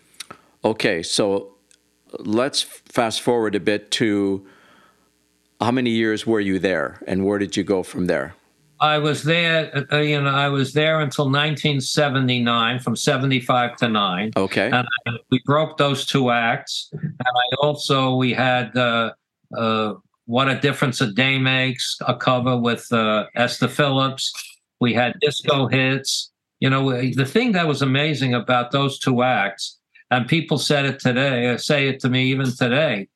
[0.66, 1.56] Okay, so
[2.20, 2.62] let's
[2.98, 4.48] fast forward a bit to
[5.60, 8.34] how many years were you there, and where did you go from there?
[8.84, 14.32] I was there, uh, you know, I was there until 1979, from 75 to 9.
[14.36, 16.90] Okay, And I, we broke those two acts.
[16.92, 19.14] And I also, we had uh,
[19.56, 19.94] uh,
[20.26, 24.34] What a Difference a Day Makes, a cover with uh, Esther Phillips.
[24.82, 26.34] We had disco hits.
[26.60, 29.80] You know, the thing that was amazing about those two acts,
[30.12, 33.08] and people said it today, uh, say it to me even today.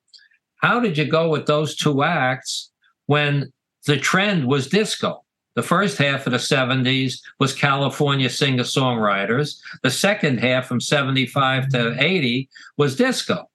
[0.62, 2.71] How did you go with those two acts
[3.08, 3.51] when
[3.86, 5.25] the trend was disco?
[5.58, 9.60] The first half of the 70s was California singer songwriters.
[9.82, 13.50] The second half from 75 to 80 was disco.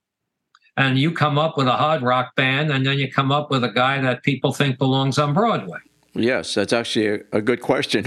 [0.77, 3.62] And you come up with a hard rock band, and then you come up with
[3.62, 5.79] a guy that people think belongs on Broadway.
[6.15, 8.05] yes, that's actually a, a good question.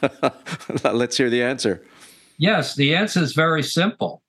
[0.84, 1.82] let's hear the answer.
[2.36, 4.22] Yes, the answer is very simple.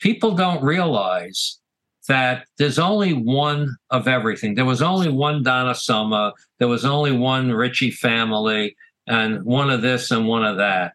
[0.00, 1.60] People don't realize
[2.08, 4.54] that there's only one of everything.
[4.54, 9.82] There was only one Donna Summer, there was only one Ritchie family, and one of
[9.82, 10.94] this and one of that.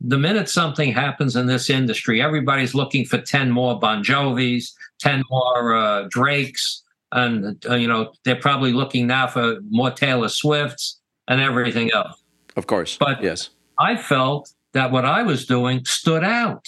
[0.00, 5.24] The minute something happens in this industry, everybody's looking for 10 more Bon Jovis, 10
[5.30, 6.82] more uh, Drakes,
[7.12, 12.22] and uh, you know, they're probably looking now for more Taylor Swifts and everything else.
[12.56, 12.96] Of course.
[12.96, 13.50] But- yes.
[13.80, 16.66] I felt that what I was doing stood out.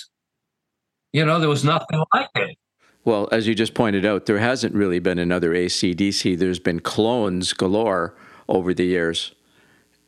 [1.12, 2.56] You know, there was nothing like it.
[3.04, 6.38] Well, as you just pointed out, there hasn't really been another ACDC.
[6.38, 8.14] There's been clones galore
[8.48, 9.34] over the years.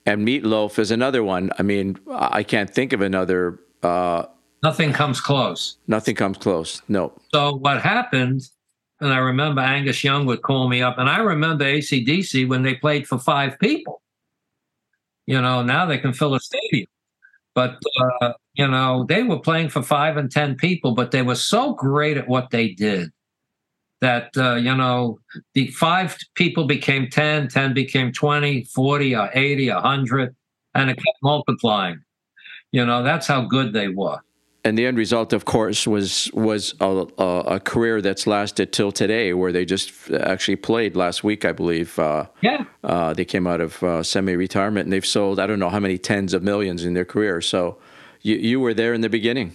[0.04, 1.50] And Meatloaf is another one.
[1.58, 3.60] I mean, I can't think of another.
[3.82, 4.24] Uh,
[4.62, 5.76] Nothing comes close.
[5.88, 6.82] nothing comes close.
[6.88, 7.12] No.
[7.34, 8.42] So what happened,
[9.00, 12.74] and I remember Angus Young would call me up, and I remember ACDC when they
[12.74, 14.02] played for five people.
[15.26, 16.86] You know, now they can fill a stadium.
[17.54, 17.78] But,
[18.20, 21.74] uh, you know, they were playing for five and 10 people, but they were so
[21.74, 23.10] great at what they did
[24.00, 25.18] that, uh, you know,
[25.54, 30.36] the five people became 10, 10 became 20, 40, or 80, 100,
[30.74, 32.00] and it kept multiplying.
[32.72, 34.18] You know, that's how good they were.
[34.64, 37.24] And the end result, of course, was was a, a,
[37.56, 41.98] a career that's lasted till today, where they just actually played last week, I believe.
[41.98, 42.64] Uh, Yeah.
[42.84, 45.98] uh, they came out of uh, semi-retirement, and they've sold I don't know how many
[45.98, 47.40] tens of millions in their career.
[47.40, 47.76] So,
[48.22, 49.54] you you were there in the beginning.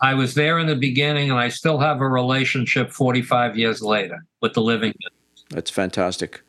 [0.00, 4.24] I was there in the beginning, and I still have a relationship 45 years later
[4.40, 4.90] with the living.
[4.90, 5.10] In
[5.50, 6.40] That's fantastic.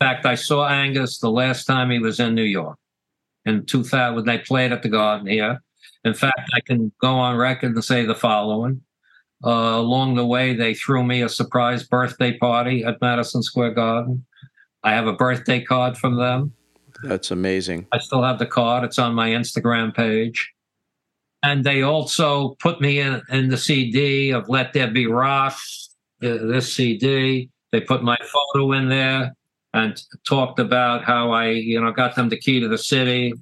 [0.00, 2.76] In fact, I saw Angus the last time he was in New York
[3.46, 5.62] in 2000 when they played at the Garden here.
[6.04, 8.82] In fact, I can go on record and say the following.
[9.44, 14.24] Uh, along the way, they threw me a surprise birthday party at Madison Square Garden.
[14.82, 16.52] I have a birthday card from them.
[17.02, 17.86] That's amazing.
[17.92, 18.84] I still have the card.
[18.84, 20.52] It's on my Instagram page.
[21.44, 25.54] And they also put me in in the CD of Let There Be Rock,
[26.22, 27.50] uh, this CD.
[27.70, 29.34] They put my photo in there
[29.74, 33.34] and talked about how I, you know, got them the key to the city,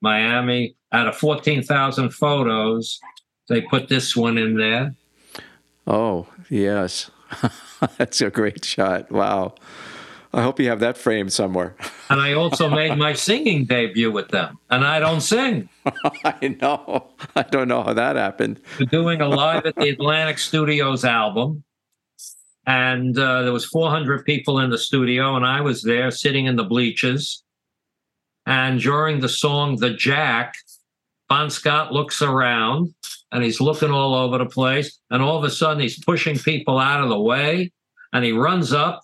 [0.00, 0.74] Miami.
[0.92, 2.98] Out of 14,000 photos,
[3.48, 4.94] they put this one in there.
[5.86, 7.10] Oh, yes.
[7.98, 9.12] That's a great shot.
[9.12, 9.54] Wow.
[10.34, 11.76] I hope you have that framed somewhere.
[12.10, 14.58] And I also made my singing debut with them.
[14.68, 15.70] And I don't sing.
[16.24, 17.08] I know.
[17.34, 18.60] I don't know how that happened.
[18.78, 21.64] We're doing a live at the Atlantic Studios album.
[22.66, 26.56] And uh, there was 400 people in the studio, and I was there sitting in
[26.56, 27.42] the bleachers.
[28.44, 30.54] And during the song "The Jack,"
[31.30, 32.94] Bon Scott looks around
[33.32, 34.98] and he's looking all over the place.
[35.10, 37.72] And all of a sudden, he's pushing people out of the way,
[38.12, 39.00] and he runs up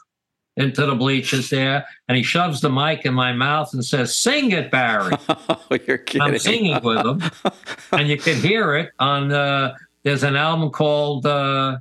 [0.57, 4.51] into the bleachers there, and he shoves the mic in my mouth and says, "Sing
[4.53, 5.15] it, Barry."
[5.73, 6.23] Oh, you're kidding.
[6.23, 7.23] I'm singing with him,
[7.93, 9.31] and you can hear it on.
[9.31, 11.79] Uh, there's an album called uh,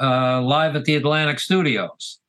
[0.00, 2.20] uh, "Live at the Atlantic Studios,"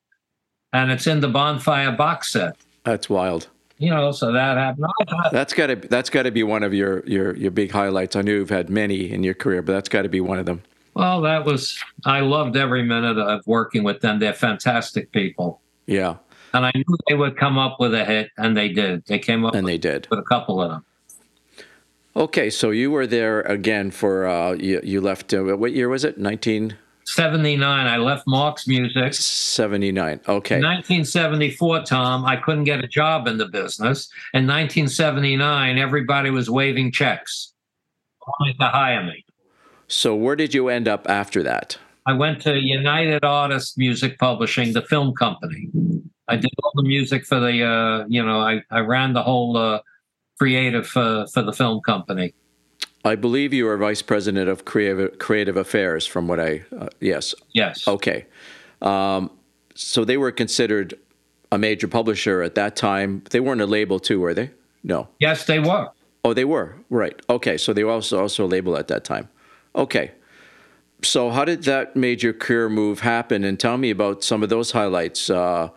[0.74, 2.58] and it's in the Bonfire box set.
[2.84, 3.48] That's wild.
[3.80, 4.88] You know, so that happened.
[5.32, 8.16] That's got to that's got to be one of your your your big highlights.
[8.16, 10.48] I knew you've had many in your career, but that's got to be one of
[10.48, 10.64] them.
[10.96, 11.78] Well, that was.
[12.06, 14.18] I loved every minute of working with them.
[14.18, 16.18] They're fantastic people, Yeah,
[16.54, 19.06] and I knew they would come up with a hit, and they did.
[19.08, 20.08] They came up and they did.
[20.10, 20.86] with a couple of them.
[22.16, 25.34] Okay, so you were there again for uh, you, you left.
[25.34, 26.18] Uh, what year was it?
[26.18, 26.78] 1979.
[27.06, 29.14] 79, I left Marks Music.
[29.14, 30.56] 79 Okay.
[30.56, 34.10] In 1974, Tom, I couldn't get a job in the business.
[34.34, 37.54] In 1979, everybody was waving checks
[38.28, 39.24] wanting to hire me.
[39.88, 41.78] So where did you end up after that?
[42.08, 45.68] I went to United Artists Music Publishing, the film company.
[46.30, 49.58] I did all the music for the, uh, you know, I, I ran the whole
[49.58, 49.82] uh,
[50.40, 52.34] creative uh, for the film company.
[53.04, 56.06] I believe you were vice president of creative creative affairs.
[56.06, 57.36] From what I uh, yes.
[57.54, 57.88] Yes.
[57.88, 58.26] Okay.
[58.82, 59.30] Um,
[59.76, 60.94] so they were considered
[61.52, 63.24] a major publisher at that time.
[63.30, 64.52] They weren't a label too, were they?
[64.84, 65.08] No.
[65.20, 65.90] Yes, they were.
[66.24, 67.20] Oh, they were right.
[67.30, 69.30] Okay, so they were also also a label at that time.
[69.76, 70.12] Okay,
[71.04, 73.44] so how did that major career move happen?
[73.44, 75.70] And tell me about some of those highlights uh,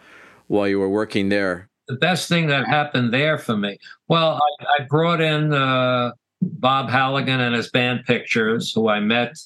[0.48, 1.68] while you were working there.
[1.88, 3.78] the best thing that happened there for me.
[4.08, 9.36] Well, I, I brought in uh, Bob Halligan and his band Pictures, who I met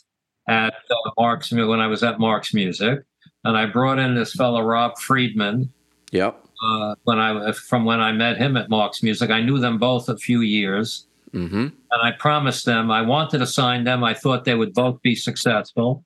[0.49, 3.01] at uh, Mark's when I was at Marks Music,
[3.45, 5.73] and I brought in this fellow Rob Friedman
[6.13, 6.39] Yep.
[6.65, 9.31] uh, when I from when I met him at Marks Music.
[9.31, 11.57] I knew them both a few years, Mm-hmm.
[11.57, 14.05] and I promised them I wanted to sign them.
[14.05, 16.05] I thought they would both be successful,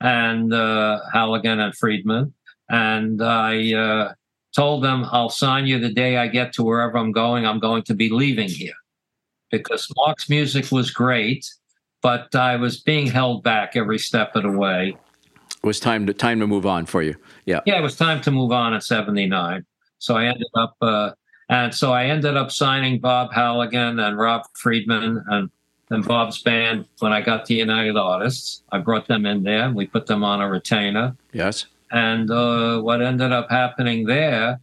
[0.00, 2.34] and uh, Halligan and Friedman.
[2.68, 4.12] And I uh,
[4.54, 7.46] told them I'll sign you the day I get to wherever I'm going.
[7.46, 8.74] I'm going to be leaving here
[9.50, 11.46] because Marks Music was great,
[12.02, 14.96] but I was being held back every step of the way.
[15.62, 17.16] It was time to time to move on for you.
[17.44, 17.60] Yeah.
[17.66, 19.64] Yeah, it was time to move on at 79.
[19.98, 21.10] So I ended up, uh,
[21.48, 25.50] and so I ended up signing Bob Halligan and Rob Friedman and
[25.90, 28.62] and Bob's band when I got the United Artists.
[28.70, 31.16] I brought them in there and we put them on a retainer.
[31.32, 31.66] Yes.
[31.90, 34.60] And uh, what ended up happening there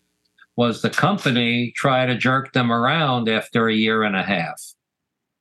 [0.55, 4.61] was the company tried to jerk them around after a year and a half.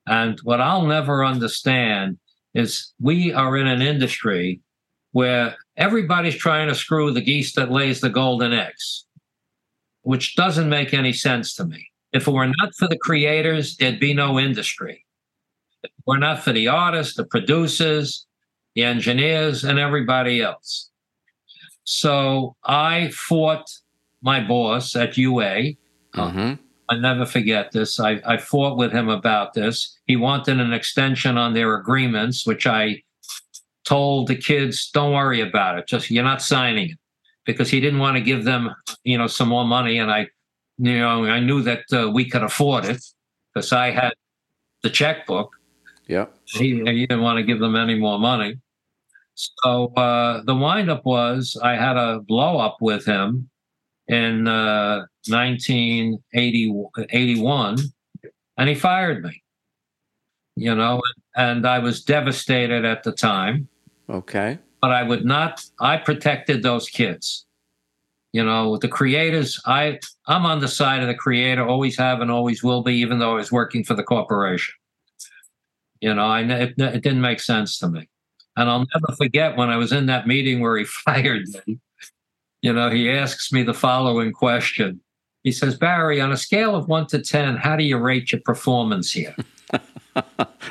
[0.07, 2.17] And what I'll never understand
[2.53, 4.61] is we are in an industry
[5.11, 9.04] where everybody's trying to screw the geese that lays the golden eggs,
[10.05, 11.87] which doesn't make any sense to me.
[12.13, 15.03] If it were not for the creators, there'd be no industry.
[15.83, 18.27] If it were not for the artists, the producers,
[18.75, 20.91] the engineers, and everybody else.
[21.85, 23.67] So I fought
[24.21, 25.73] my boss at UA.
[26.13, 26.53] Mm-hmm.
[26.87, 27.99] I never forget this.
[27.99, 29.97] I, I fought with him about this.
[30.05, 33.01] He wanted an extension on their agreements, which I
[33.85, 35.87] told the kids, don't worry about it.
[35.87, 36.99] Just you're not signing it
[37.45, 39.99] because he didn't want to give them, you know, some more money.
[39.99, 40.27] And I,
[40.77, 43.01] you know, I knew that uh, we could afford it
[43.53, 44.13] because I had
[44.83, 45.55] the checkbook.
[46.07, 46.35] Yep.
[46.45, 48.59] He, he didn't want to give them any more money.
[49.35, 53.49] So uh, the windup was I had a blow up with him
[54.07, 57.77] in uh, 1981,
[58.57, 59.43] and he fired me.
[60.55, 61.01] You know,
[61.35, 63.67] and I was devastated at the time,
[64.09, 64.59] Okay.
[64.85, 65.65] But I would not.
[65.79, 67.47] I protected those kids.
[68.33, 69.59] You know, the creators.
[69.65, 71.67] I I'm on the side of the creator.
[71.67, 74.75] Always have and always will be, even though I was working for the corporation.
[76.01, 78.07] You know, I it, it didn't make sense to me.
[78.57, 81.79] And I'll never forget when I was in that meeting where he fired me.
[82.61, 85.01] You know, he asks me the following question.
[85.43, 88.41] He says, Barry, on a scale of one to 10, how do you rate your
[88.41, 89.35] performance here?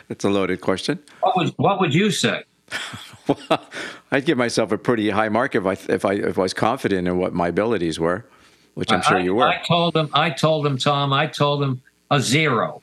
[0.07, 1.01] That's a loaded question.
[1.19, 2.45] What would what would you say?
[3.49, 3.67] Well,
[4.11, 7.09] I'd give myself a pretty high mark if I if I if I was confident
[7.09, 8.27] in what my abilities were,
[8.75, 9.47] which I'm sure I, you were.
[9.47, 10.11] I told him.
[10.13, 11.13] I told him, Tom.
[11.13, 12.83] I told him a zero,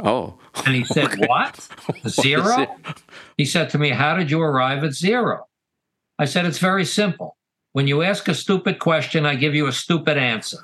[0.00, 1.68] oh, and he said, "What?
[2.04, 2.76] A zero?"
[3.36, 5.46] He said to me, "How did you arrive at zero?
[6.18, 7.36] I said, "It's very simple.
[7.72, 10.58] When you ask a stupid question, I give you a stupid answer."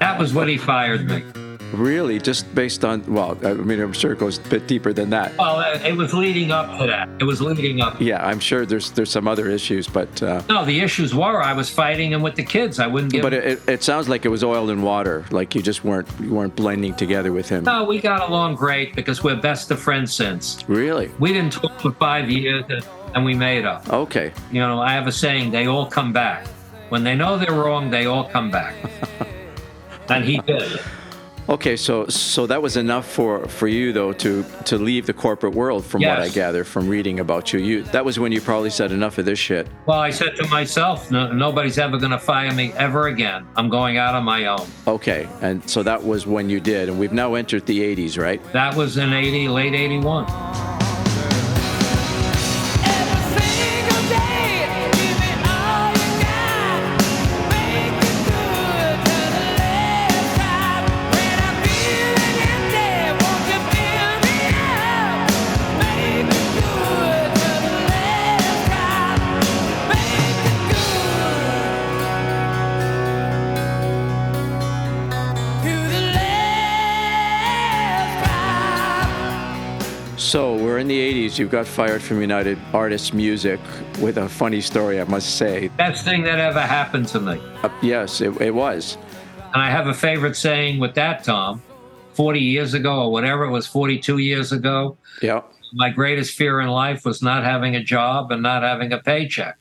[0.00, 1.43] that was what he fired me.
[1.72, 2.18] Really?
[2.18, 5.36] Just based on well, I mean, I'm sure it goes a bit deeper than that.
[5.38, 7.08] Well, it was leading up to that.
[7.20, 8.00] It was leading up.
[8.00, 11.52] Yeah, I'm sure there's there's some other issues, but uh, No, the issues were I
[11.52, 12.78] was fighting him with the kids.
[12.78, 13.22] I wouldn't give.
[13.22, 15.24] but it, it sounds like it was oil and water.
[15.30, 17.64] Like you just weren't you weren't blending together with him.
[17.64, 20.64] no, we got along great because we're best of friends since.
[20.68, 21.10] Really?
[21.18, 22.84] We didn't talk for five years and-
[23.14, 23.88] and we made up.
[23.92, 24.32] Okay.
[24.50, 26.48] You know, I have a saying: they all come back.
[26.88, 28.74] When they know they're wrong, they all come back.
[30.08, 30.80] and he did.
[31.46, 35.54] Okay, so so that was enough for for you though to to leave the corporate
[35.54, 37.60] world from what I gather from reading about you.
[37.60, 39.68] You that was when you probably said enough of this shit.
[39.84, 43.46] Well, I said to myself, no, nobody's ever going to fire me ever again.
[43.56, 44.66] I'm going out on my own.
[44.86, 48.42] Okay, and so that was when you did, and we've now entered the 80s, right?
[48.52, 50.26] That was in 80, late 81.
[80.34, 81.38] So we're in the 80s.
[81.38, 83.60] You got fired from United Artists Music
[84.00, 85.68] with a funny story, I must say.
[85.68, 87.40] Best thing that ever happened to me.
[87.62, 88.98] Uh, yes, it, it was.
[89.52, 91.62] And I have a favorite saying with that, Tom.
[92.14, 95.42] 40 years ago, or whatever it was, 42 years ago, Yeah.
[95.72, 99.56] my greatest fear in life was not having a job and not having a paycheck.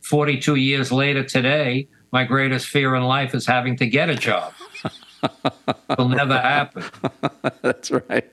[0.00, 4.52] 42 years later today, my greatest fear in life is having to get a job.
[5.88, 6.82] It'll never happen.
[7.62, 8.28] That's right.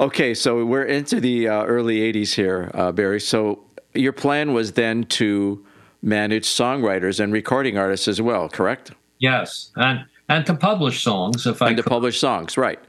[0.00, 3.20] Okay, so we're into the uh, early 80s here, uh, Barry.
[3.20, 5.62] So your plan was then to
[6.00, 8.92] manage songwriters and recording artists as well, correct?
[9.18, 9.70] Yes.
[9.76, 11.90] And and to publish songs if I and to could.
[11.90, 12.80] publish songs, right?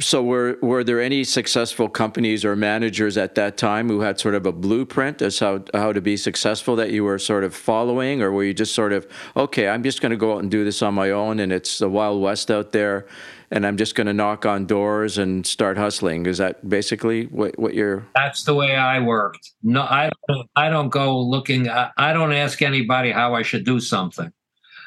[0.00, 4.36] So were were there any successful companies or managers at that time who had sort
[4.36, 8.22] of a blueprint as how how to be successful that you were sort of following,
[8.22, 10.64] or were you just sort of okay, I'm just going to go out and do
[10.64, 13.06] this on my own, and it's the wild west out there,
[13.50, 16.26] and I'm just going to knock on doors and start hustling?
[16.26, 18.06] Is that basically what what you're?
[18.14, 19.52] That's the way I worked.
[19.62, 21.68] No, I don't, I don't go looking.
[21.68, 24.32] I, I don't ask anybody how I should do something.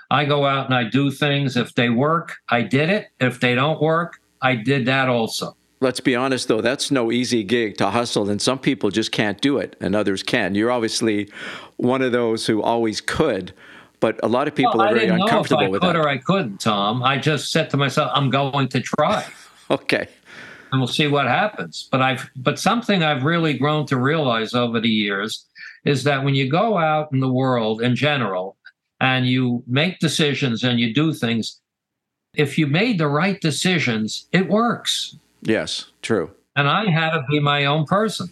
[0.09, 1.55] I go out and I do things.
[1.55, 3.07] If they work, I did it.
[3.19, 5.55] If they don't work, I did that also.
[5.79, 9.41] Let's be honest, though, that's no easy gig to hustle, and some people just can't
[9.41, 10.53] do it, and others can.
[10.53, 11.27] You're obviously
[11.77, 13.51] one of those who always could,
[14.01, 15.81] but a lot of people Well, are I very didn't know if uncomfortable I with
[15.81, 17.01] could or I couldn't, Tom.
[17.03, 19.25] I just said to myself, I'm going to try.
[19.71, 20.05] Okay.
[20.73, 21.87] and we'll see what happens.
[21.89, 25.45] But I've but something I've really grown to realize over the years
[25.85, 28.57] is that when you go out in the world in general
[28.99, 31.61] and you make decisions and you do things,
[32.33, 35.15] if you made the right decisions, it works.
[35.41, 36.31] Yes, true.
[36.57, 38.29] And I had to be my own person.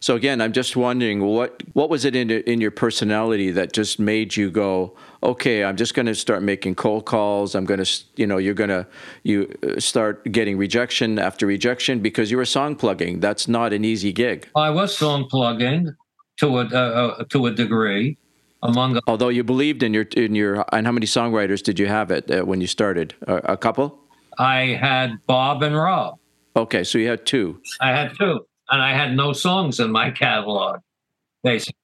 [0.00, 4.00] So again, I'm just wondering what what was it in in your personality that just
[4.00, 7.54] made you go, okay, I'm just going to start making cold calls.
[7.54, 8.86] I'm going to, you know, you're going to
[9.22, 13.20] you uh, start getting rejection after rejection because you were song plugging.
[13.20, 14.48] That's not an easy gig.
[14.54, 15.94] I was song plugging
[16.38, 18.16] to a uh, uh, to a degree,
[18.62, 22.10] among Although you believed in your in your and how many songwriters did you have
[22.10, 23.14] it uh, when you started?
[23.26, 23.98] A, a couple.
[24.38, 26.18] I had Bob and Rob.
[26.56, 27.60] Okay, so you had two.
[27.80, 28.40] I had two,
[28.70, 30.80] and I had no songs in my catalog,
[31.44, 31.79] basically.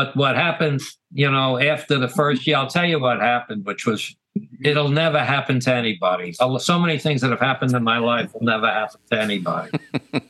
[0.00, 0.80] But what happened,
[1.12, 4.16] you know, after the first year, I'll tell you what happened, which was
[4.64, 6.32] it'll never happen to anybody.
[6.32, 9.78] So many things that have happened in my life will never happen to anybody.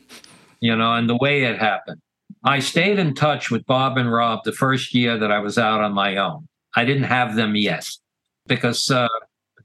[0.60, 2.00] you know, and the way it happened.
[2.42, 5.80] I stayed in touch with Bob and Rob the first year that I was out
[5.82, 6.48] on my own.
[6.74, 7.88] I didn't have them yet
[8.48, 9.06] because uh,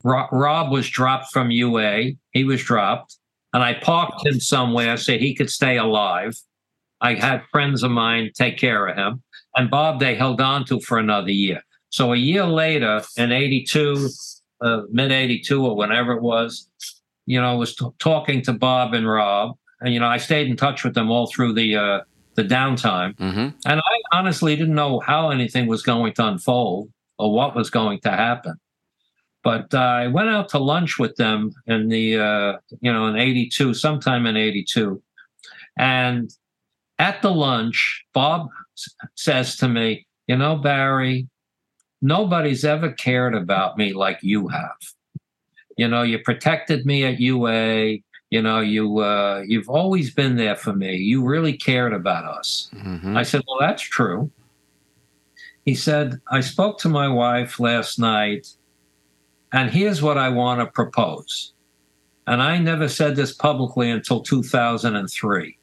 [0.04, 2.12] Ro- Rob was dropped from UA.
[2.30, 3.18] He was dropped
[3.56, 6.36] and I parked him somewhere so he could stay alive.
[7.06, 9.22] I had friends of mine take care of him,
[9.56, 11.62] and Bob they held on to for another year.
[11.90, 14.10] So a year later, in '82,
[14.62, 16.68] uh, mid '82 or whenever it was,
[17.26, 20.48] you know, I was t- talking to Bob and Rob, and you know, I stayed
[20.48, 22.00] in touch with them all through the uh,
[22.36, 23.48] the downtime, Mm-hmm.
[23.70, 28.00] and I honestly didn't know how anything was going to unfold or what was going
[28.02, 28.56] to happen.
[29.44, 33.16] But uh, I went out to lunch with them in the, uh, you know, in
[33.16, 35.02] 82, sometime in 82.
[35.78, 36.30] And
[37.00, 38.50] at the lunch, Bob
[39.16, 41.28] says to me, You know, Barry,
[42.02, 44.78] nobody's ever cared about me like you have.
[45.78, 47.98] You know, you protected me at UA.
[48.32, 50.96] You know, you uh, you've always been there for me.
[50.98, 52.70] You really cared about us.
[52.74, 53.16] Mhm.
[53.18, 54.32] I said, Well, that's true.
[55.66, 58.48] He said, I spoke to my wife last night,
[59.52, 61.54] and here's what I want to propose.
[62.28, 65.58] And I never said this publicly until 2003.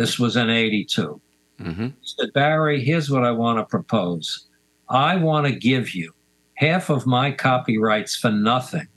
[0.00, 1.20] This was in 82.
[1.60, 1.92] Mhm.
[2.00, 4.46] He said, Barry, here's what I want to propose.
[4.88, 6.14] I want to give you
[6.54, 8.88] half of my copyrights for nothing.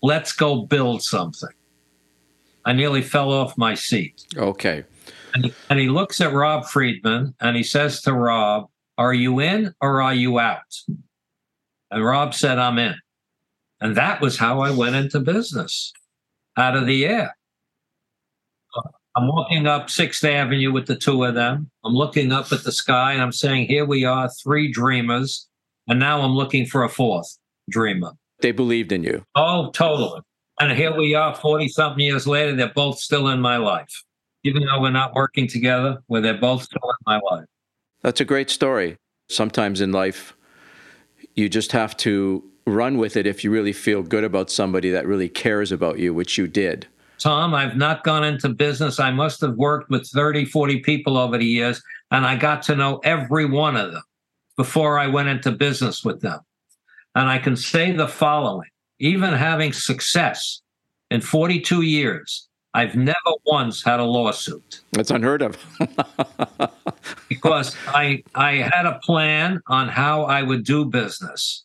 [0.00, 1.48] Let's go build something.
[2.64, 4.24] I nearly fell off my seat.
[4.36, 4.84] Okay.
[5.34, 8.68] And he, and he looks at Rob Friedman and he says to Rob,
[8.98, 10.72] Are you in or are you out?
[11.90, 12.94] And Rob said, I'm in.
[13.80, 15.92] And that was how I went into business
[16.56, 17.34] out of the air.
[19.14, 21.70] I'm walking up Sixth Avenue with the two of them.
[21.84, 25.48] I'm looking up at the sky and I'm saying, Here we are, three dreamers.
[25.88, 27.36] And now I'm looking for a fourth
[27.68, 28.12] dreamer.
[28.40, 29.24] They believed in you.
[29.34, 30.20] Oh, totally.
[30.60, 32.54] And here we are 40 something years later.
[32.54, 34.02] They're both still in my life.
[34.44, 37.44] Even though we're not working together, where they're both still in my life.
[38.02, 38.96] That's a great story.
[39.28, 40.34] Sometimes in life,
[41.34, 45.06] you just have to run with it if you really feel good about somebody that
[45.06, 46.86] really cares about you, which you did.
[47.22, 48.98] Tom, I've not gone into business.
[48.98, 52.74] I must have worked with 30, 40 people over the years, and I got to
[52.74, 54.02] know every one of them
[54.56, 56.40] before I went into business with them.
[57.14, 58.68] And I can say the following
[58.98, 60.62] even having success
[61.10, 64.80] in 42 years, I've never once had a lawsuit.
[64.92, 65.56] That's unheard of.
[67.28, 71.64] because I I had a plan on how I would do business.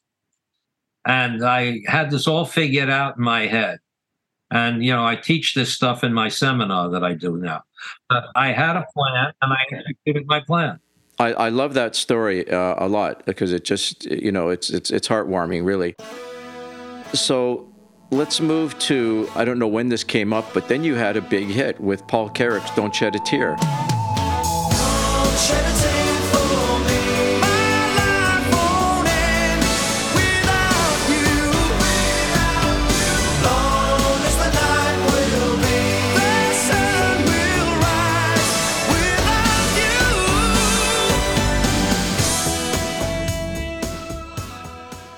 [1.05, 3.79] And I had this all figured out in my head.
[4.51, 7.63] And you know, I teach this stuff in my seminar that I do now.
[8.09, 10.79] But I had a plan and I executed my plan.
[11.19, 14.91] I, I love that story uh, a lot because it just you know it's it's
[14.91, 15.95] it's heartwarming really.
[17.13, 17.73] So
[18.11, 21.21] let's move to I don't know when this came up, but then you had a
[21.21, 23.57] big hit with Paul Carrack's "Don't Shed a Tear."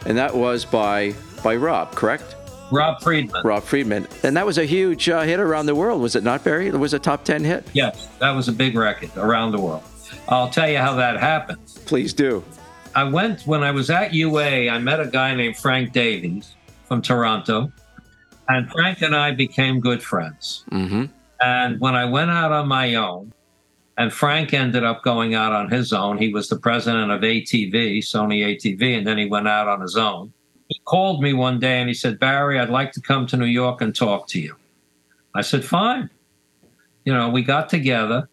[0.10, 2.36] And that was by by Rob, correct?
[2.72, 3.42] Rob Friedman.
[3.44, 6.44] Rob Friedman, and that was a huge uh, hit around the world, was it not,
[6.44, 6.68] Barry?
[6.68, 7.66] It was a top ten hit.
[7.74, 9.84] Yes, that was a big record around the world.
[10.28, 11.60] I'll tell you how that happened.
[11.86, 12.44] Please do.
[12.96, 14.70] I went when I was at UA.
[14.70, 16.56] I met a guy named Frank Davies
[16.88, 17.72] from Toronto,
[18.50, 20.64] and Frank and I became good friends.
[20.70, 21.06] hmm
[21.42, 23.32] And when I went out on my own,
[24.00, 28.00] and Frank ended up going out on his own, he was the president of ATV,
[28.00, 30.32] Sony ATV, and then he went out on his own.
[30.70, 33.46] He called me one day and he said, Barry, I'd like to come to New
[33.46, 34.56] York and talk to you.
[35.36, 36.10] I said, fine.
[37.04, 38.30] You know, we got together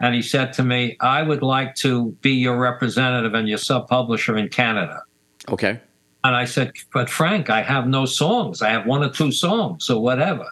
[0.00, 3.88] and he said to me, I would like to be your representative and your sub
[3.88, 5.02] publisher in Canada.
[5.48, 5.80] Okay.
[6.24, 8.60] And I said, But Frank, I have no songs.
[8.60, 10.46] I have one or two songs or whatever.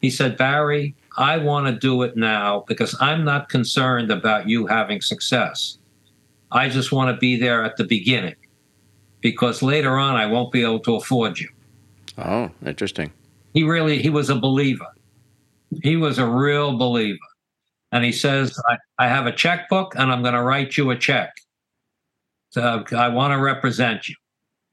[0.00, 4.66] He said, Barry, I want to do it now because I'm not concerned about you
[4.66, 5.78] having success.
[6.52, 8.36] I just want to be there at the beginning
[9.20, 11.48] because later on I won't be able to afford you.
[12.18, 13.12] Oh, interesting.
[13.54, 14.86] He really, he was a believer.
[15.82, 17.18] He was a real believer.
[17.92, 20.96] And he says, I, I have a checkbook and I'm going to write you a
[20.96, 21.32] check.
[22.50, 24.14] So I want to represent you.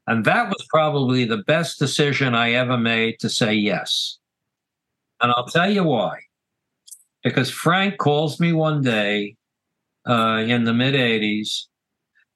[0.06, 4.18] And that was probably the best decision I ever made to say yes.
[5.20, 6.18] And I'll tell you why.
[7.22, 9.36] Because Frank calls me one day
[10.06, 11.66] uh, in the mid 80s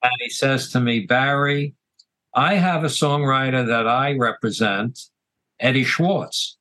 [0.03, 1.75] and he says to me, Barry,
[2.35, 4.99] I have a songwriter that I represent,
[5.61, 6.57] Eddie Schwartz,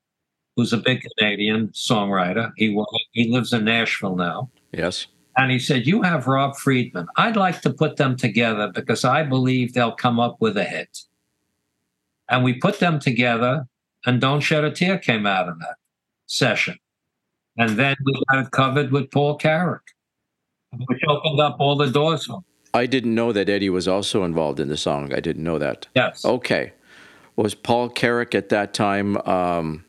[0.56, 2.52] who's a big Canadian songwriter.
[2.56, 2.78] He,
[3.14, 4.50] he lives in Nashville now.
[4.72, 5.08] Yes.
[5.38, 7.08] And he said, You have Rob Friedman.
[7.16, 11.00] I'd like to put them together because I believe they'll come up with a hit.
[12.30, 13.66] And we put them together,
[14.06, 15.76] and Don't Shed a Tear came out of that
[16.28, 16.78] session.
[17.62, 19.84] And then we got it covered with Paul Carrack,
[20.88, 22.44] which opened up all the doors for him.
[22.74, 25.14] I didn't know that Eddie was also involved in the song.
[25.14, 25.88] I didn't know that.
[25.94, 26.26] Yes.
[26.26, 26.74] Okay.
[27.36, 29.16] Was Paul Carrack at that time?
[29.28, 29.86] Um,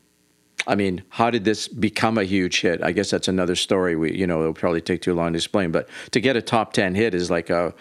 [0.67, 2.83] I mean, how did this become a huge hit?
[2.83, 3.95] I guess that's another story.
[3.95, 5.71] We, you know, it'll probably take too long to explain.
[5.71, 7.73] But to get a top ten hit is like a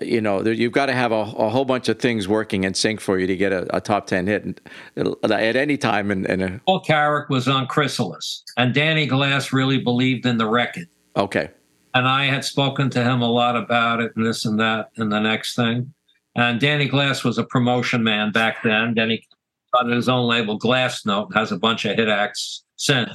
[0.00, 2.74] you know, there, you've got to have a, a, whole bunch of things working in
[2.74, 4.60] sync for you to get a, a top 10 hit
[4.96, 6.10] at any time.
[6.10, 6.60] In, in a...
[6.66, 10.88] Paul Carrack was on Chrysalis, and Danny Glass really believed in the record.
[11.16, 11.50] Okay.
[11.94, 15.10] And I had spoken to him a lot about it and this and that and
[15.10, 15.94] the next thing.
[16.34, 18.92] And Danny Glass was a promotion man back then.
[18.92, 19.26] Danny he
[19.68, 23.10] started his own label, Glassnote, has a bunch of hit acts since.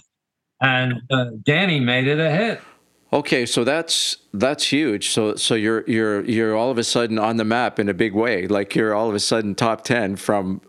[0.62, 2.62] And uh, Danny made it a hit.
[3.14, 5.10] Okay, so that's that's huge.
[5.10, 8.14] So so you're you're you're all of a sudden on the map in a big
[8.14, 8.48] way.
[8.48, 10.62] Like you're all of a sudden top ten from,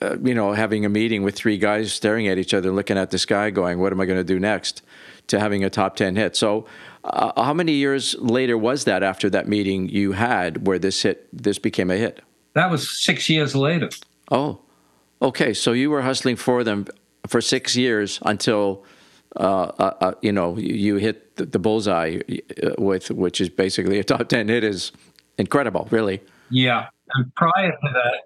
[0.00, 3.10] uh, you know, having a meeting with three guys staring at each other, looking at
[3.10, 4.82] the sky, going, "What am I going to do next?"
[5.26, 6.36] To having a top ten hit.
[6.36, 6.66] So,
[7.02, 11.26] uh, how many years later was that after that meeting you had where this hit
[11.32, 12.22] this became a hit?
[12.54, 13.90] That was six years later.
[14.30, 14.60] Oh,
[15.20, 15.52] okay.
[15.52, 16.86] So you were hustling for them
[17.26, 18.84] for six years until
[19.38, 22.18] uh, uh, uh, you know, you hit the, bullseye
[22.76, 24.90] with, which is basically a top 10 hit is
[25.38, 26.20] incredible, really.
[26.50, 26.88] Yeah.
[27.14, 28.20] And prior to that,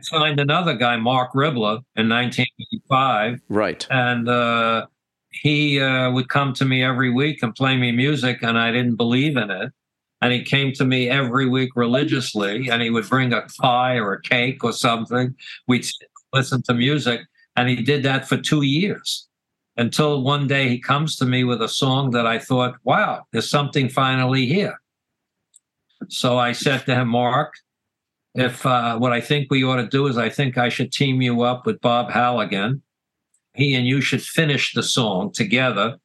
[0.00, 3.40] I signed another guy, Mark Ribler, in 1985.
[3.48, 3.86] Right.
[3.90, 4.86] And uh,
[5.30, 8.96] he uh, would come to me every week and play me music, and I didn't
[8.96, 9.70] believe in it.
[10.22, 14.14] And he came to me every week religiously, and he would bring a pie or
[14.14, 15.34] a cake or something.
[15.68, 15.86] We'd
[16.32, 17.20] listen to music,
[17.54, 19.28] and he did that for two years
[19.76, 23.50] until one day he comes to me with a song that I thought, wow, there's
[23.50, 24.80] something finally here.
[26.08, 27.54] So I said to him, Mark,
[28.34, 31.22] if uh, what I think we ought to do is I think I should team
[31.22, 32.82] you up with Bob Halligan.
[33.54, 35.98] He and you should finish the song together.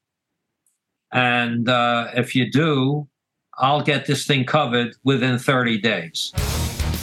[1.11, 3.07] And uh, if you do,
[3.57, 6.31] I'll get this thing covered within 30 days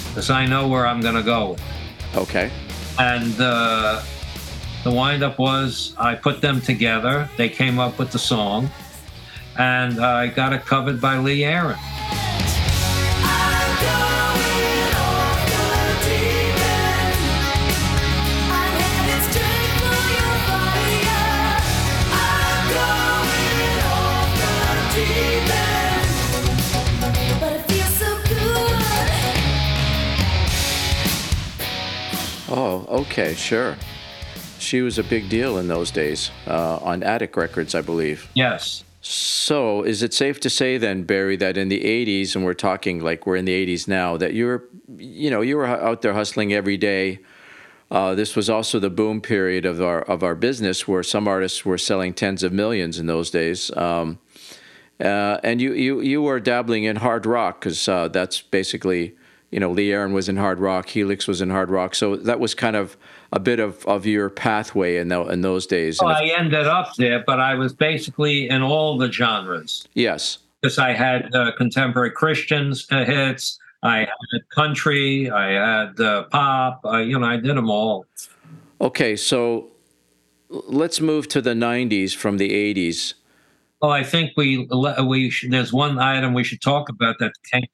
[0.09, 1.57] because I know where I'm going to go.
[2.15, 2.51] Okay.
[2.99, 4.01] And uh,
[4.87, 7.29] the windup was I put them together.
[7.37, 8.71] They came up with the song,
[9.59, 11.77] and I got it covered by Lee Aaron.
[32.49, 33.77] Oh, okay, sure
[34.67, 38.29] she was a big deal in those days uh, on Attic Records, I believe.
[38.35, 38.83] Yes.
[39.01, 43.01] So, is it safe to say then, Barry, that in the '80s, and we're talking
[43.01, 46.13] like we're in the '80s now, that you were, you know, you were out there
[46.13, 47.21] hustling every day.
[47.89, 51.65] Uh, this was also the boom period of our of our business, where some artists
[51.65, 53.71] were selling tens of millions in those days.
[53.77, 54.19] Um,
[54.99, 59.15] uh, and you, you you were dabbling in hard rock because uh, that's basically,
[59.53, 62.41] you know, Lee Aaron was in hard rock, Helix was in hard rock, so that
[62.41, 62.97] was kind of
[63.33, 66.01] a bit of, of your pathway in, the, in those days.
[66.01, 69.87] Well, I ended up there, but I was basically in all the genres.
[69.95, 70.39] Yes.
[70.61, 76.81] Because I had uh, contemporary Christians uh, hits, I had country, I had uh, pop,
[76.85, 78.07] uh, you know, I did them all.
[78.81, 79.71] Okay, so
[80.51, 83.15] let's move to the 90s from the 80s.
[83.81, 84.69] Well, I think we
[85.05, 87.67] we should, there's one item we should talk about that came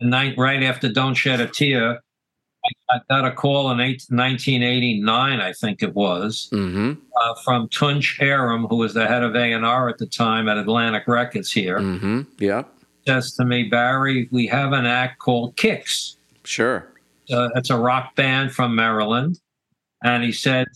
[0.00, 2.00] night right after "Don't Shed a Tear."
[2.90, 6.92] I got a call in 1989, I think it was, mm-hmm.
[7.20, 11.04] uh, from Tunc Erim, who was the head of A&R at the time at Atlantic
[11.06, 11.78] Records here.
[11.78, 12.22] Mm-hmm.
[12.38, 12.64] Yeah.
[13.06, 16.16] Says to me, Barry, we have an act called Kix.
[16.44, 16.86] Sure.
[17.32, 19.40] Uh, it's a rock band from Maryland.
[20.02, 20.66] And he said,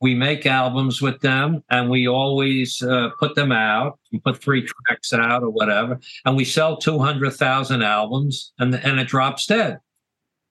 [0.00, 4.00] we make albums with them and we always uh, put them out.
[4.10, 6.00] We put three tracks out or whatever.
[6.24, 9.78] And we sell 200,000 albums and, and it drops dead.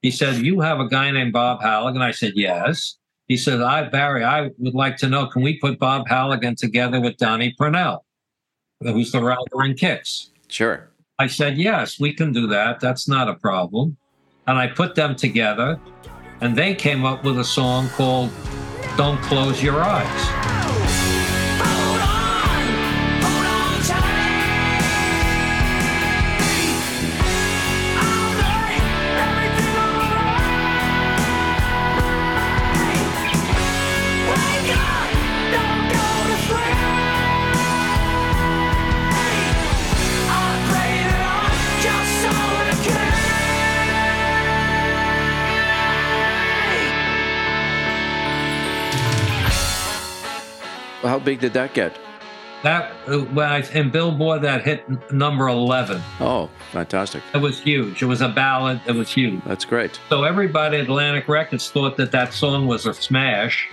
[0.01, 2.01] He said, You have a guy named Bob Halligan.
[2.01, 2.97] I said, Yes.
[3.27, 6.99] He said, I, Barry, I would like to know can we put Bob Halligan together
[6.99, 8.03] with Donnie Purnell,
[8.81, 10.29] who's the router in Kix?
[10.49, 10.89] Sure.
[11.19, 12.79] I said, Yes, we can do that.
[12.79, 13.95] That's not a problem.
[14.47, 15.79] And I put them together,
[16.41, 18.31] and they came up with a song called
[18.97, 20.50] Don't Close Your Eyes.
[51.01, 51.97] How big did that get?
[52.63, 55.99] That when I in Billboard that hit number eleven.
[56.19, 57.23] Oh, fantastic!
[57.33, 58.03] It was huge.
[58.03, 58.79] It was a ballad.
[58.85, 59.41] It was huge.
[59.45, 59.99] That's great.
[60.09, 63.67] So everybody at Atlantic Records thought that that song was a smash,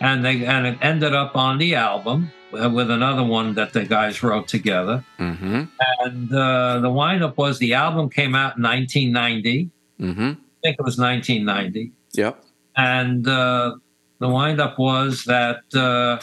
[0.00, 2.30] and they and it ended up on the album.
[2.52, 5.04] uh, with another one that the guys wrote together.
[5.18, 5.64] Mm-hmm.
[6.00, 9.70] And uh, the windup was the album came out in 1990.
[10.00, 10.20] Mm-hmm.
[10.20, 11.92] I think it was 1990.
[12.12, 12.44] Yep.
[12.76, 13.76] And uh,
[14.20, 16.18] the windup was that uh,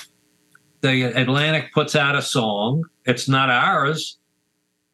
[0.81, 2.83] the Atlantic puts out a song.
[3.05, 4.17] It's not ours,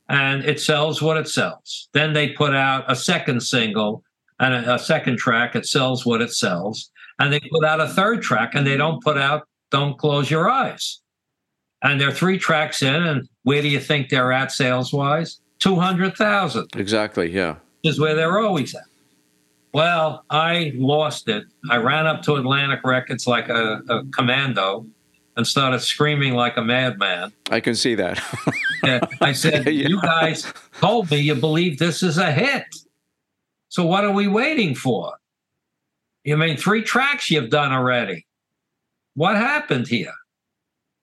[0.10, 1.89] and it sells what it sells.
[1.93, 4.04] Then they put out a second single
[4.39, 5.56] and a, a second track.
[5.56, 9.04] It sells what it sells, and they put out a third track, and they don't
[9.04, 10.99] put out "Don't Close Your Eyes."
[11.82, 15.39] And they're three tracks in, and where do you think they're at sales wise?
[15.60, 17.30] Two hundred thousand Exactly.
[17.32, 17.56] Yeah.
[17.84, 18.84] is where they're always at.
[19.74, 21.46] Well, I lost it.
[21.70, 24.86] I ran up to Atlantic Records like a, a commando
[25.36, 27.34] and started screaming like a madman.
[27.50, 28.22] I can see that.
[29.22, 29.88] I said, Yeah.
[29.88, 32.66] You guys told me you believe this is a hit.
[33.70, 35.14] So what are we waiting for?
[36.24, 38.28] You mean three tracks you've done already?
[39.16, 40.14] What happened here?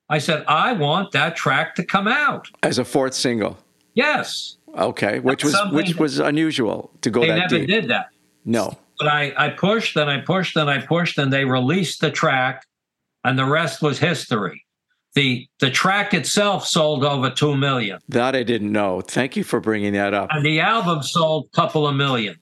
[0.08, 2.48] I said, I want that track to come out.
[2.62, 3.58] As a fourth single.
[3.94, 4.56] Yes.
[4.78, 5.18] Okay.
[5.18, 7.68] Which was which was unusual to go They that never deep.
[7.68, 8.10] did that.
[8.44, 8.78] No.
[8.98, 12.64] but I, I pushed and I pushed and I pushed and they released the track
[13.24, 14.64] and the rest was history.
[15.14, 19.00] The the track itself sold over 2 million That I didn't know.
[19.00, 20.28] Thank you for bringing that up.
[20.32, 22.36] and the album sold a couple of million.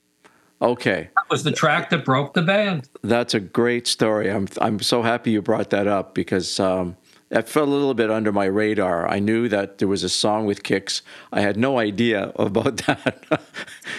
[0.61, 1.09] Okay.
[1.15, 2.89] That was the track that broke the band.
[3.03, 4.31] That's a great story.
[4.31, 6.97] I'm I'm so happy you brought that up because um,
[7.31, 9.07] that fell a little bit under my radar.
[9.09, 11.03] I knew that there was a song with Kix.
[11.33, 13.43] I had no idea about that.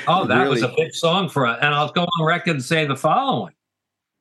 [0.07, 1.59] Oh, that was a big song for us.
[1.61, 3.53] And I'll go on record and say the following.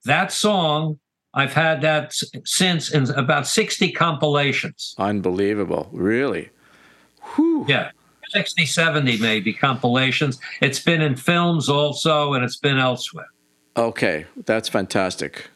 [0.04, 0.98] That song,
[1.34, 2.12] I've had that
[2.44, 4.94] since in about 60 compilations.
[4.98, 5.88] Unbelievable.
[5.92, 6.50] Really.
[7.34, 7.64] Whew.
[7.68, 7.90] Yeah.
[8.30, 10.38] 60, 70 maybe compilations.
[10.60, 13.28] It's been in films also, and it's been elsewhere.
[13.76, 15.48] Okay, that's fantastic.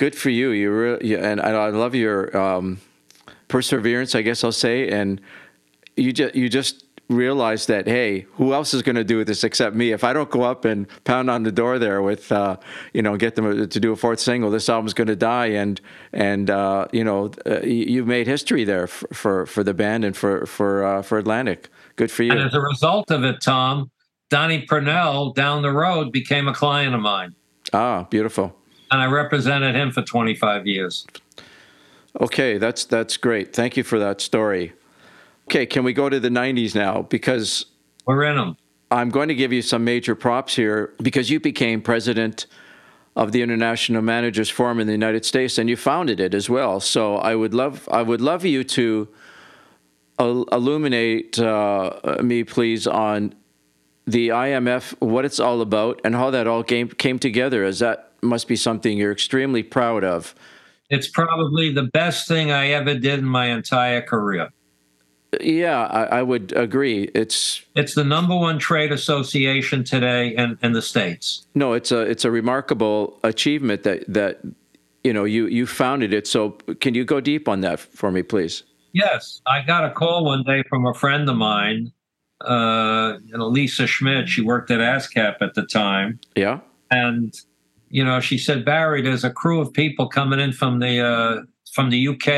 [0.00, 0.50] Good for you.
[0.50, 2.80] You really, and I I love your um,
[3.48, 4.14] perseverance.
[4.14, 5.20] I guess I'll say, and
[5.96, 9.76] you just you just realize that hey, who else is going to do this except
[9.76, 9.92] me?
[9.92, 12.56] If I don't go up and pound on the door there with uh,
[12.94, 15.48] you know get them to do a fourth single, this album's going to die.
[15.62, 15.78] And
[16.14, 20.04] and uh, you know uh, you- you've made history there for for, for the band
[20.06, 21.68] and for for uh, for Atlantic.
[21.96, 22.32] Good for you.
[22.32, 23.90] And as a result of it, Tom,
[24.30, 27.34] Donnie Purnell down the road became a client of mine.
[27.74, 28.56] ah, beautiful.
[28.90, 31.06] And I represented him for 25 years.
[32.20, 33.54] Okay, that's that's great.
[33.54, 34.72] Thank you for that story.
[35.48, 37.66] Okay, can we go to the 90s now because
[38.06, 38.56] We're in them.
[38.90, 42.46] I'm going to give you some major props here because you became president
[43.14, 46.80] of the International Managers Forum in the United States and you founded it as well.
[46.80, 49.08] So I would love I would love you to
[50.18, 53.34] illuminate uh, me please on
[54.06, 57.64] the IMF, what it's all about, and how that all came came together.
[57.64, 60.34] As that must be something you're extremely proud of.
[60.88, 64.50] It's probably the best thing I ever did in my entire career.
[65.40, 67.04] Yeah, I, I would agree.
[67.14, 71.46] It's It's the number one trade association today in, in the States.
[71.54, 74.40] no, it's a it's a remarkable achievement that that
[75.04, 76.26] you know you you founded it.
[76.26, 76.50] So
[76.80, 78.64] can you go deep on that for me, please?
[78.92, 81.92] Yes, I got a call one day from a friend of mine,
[82.40, 84.28] uh, you know, Lisa Schmidt.
[84.28, 86.18] She worked at ASCAP at the time.
[86.34, 86.58] Yeah.
[86.90, 87.32] and
[87.90, 91.42] you know she said barry there's a crew of people coming in from the uh,
[91.74, 92.28] from the uk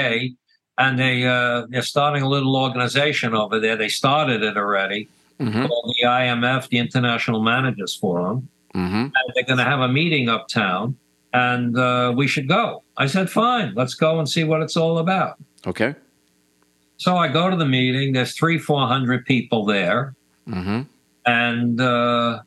[0.78, 5.08] and they uh, they're starting a little organization over there they started it already
[5.40, 5.66] Mm-hmm.
[5.66, 8.94] called the imf the international managers forum Mm-hmm.
[9.16, 10.96] and they're going to have a meeting uptown
[11.34, 14.98] and uh, we should go i said fine let's go and see what it's all
[14.98, 15.36] about
[15.66, 15.94] Okay.
[16.96, 20.14] so i go to the meeting there's three four hundred people there
[20.48, 20.80] Mm-hmm.
[21.26, 22.40] and uh,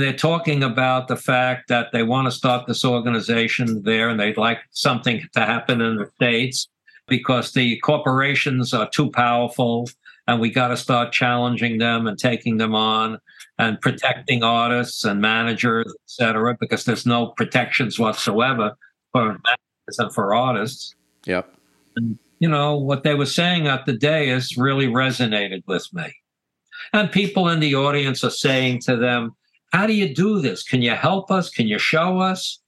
[0.00, 4.36] they're talking about the fact that they want to start this organization there and they'd
[4.36, 6.68] like something to happen in the states
[7.06, 9.88] because the corporations are too powerful
[10.26, 13.18] and we got to start challenging them and taking them on
[13.58, 18.76] and protecting artists and managers et cetera because there's no protections whatsoever
[19.12, 21.52] for managers and for artists Yep.
[21.96, 26.14] And, you know, what they were saying at the day is really resonated with me.
[26.92, 29.34] And people in the audience are saying to them,
[29.72, 30.62] How do you do this?
[30.62, 31.50] Can you help us?
[31.50, 32.60] Can you show us?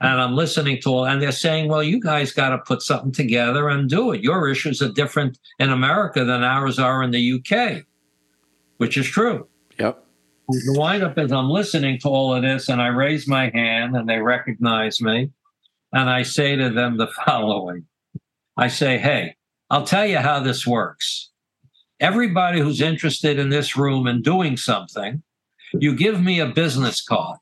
[0.00, 3.12] And I'm listening to all, and they're saying, Well, you guys got to put something
[3.12, 4.22] together and do it.
[4.22, 7.84] Your issues are different in America than ours are in the UK,
[8.78, 9.46] which is true.
[9.78, 10.04] Yep.
[10.48, 14.08] The windup is I'm listening to all of this, and I raise my hand, and
[14.08, 15.30] they recognize me.
[15.92, 17.86] And I say to them the following
[18.56, 19.36] I say, Hey,
[19.70, 21.30] I'll tell you how this works.
[22.00, 25.22] Everybody who's interested in this room and doing something,
[25.80, 27.38] you give me a business card.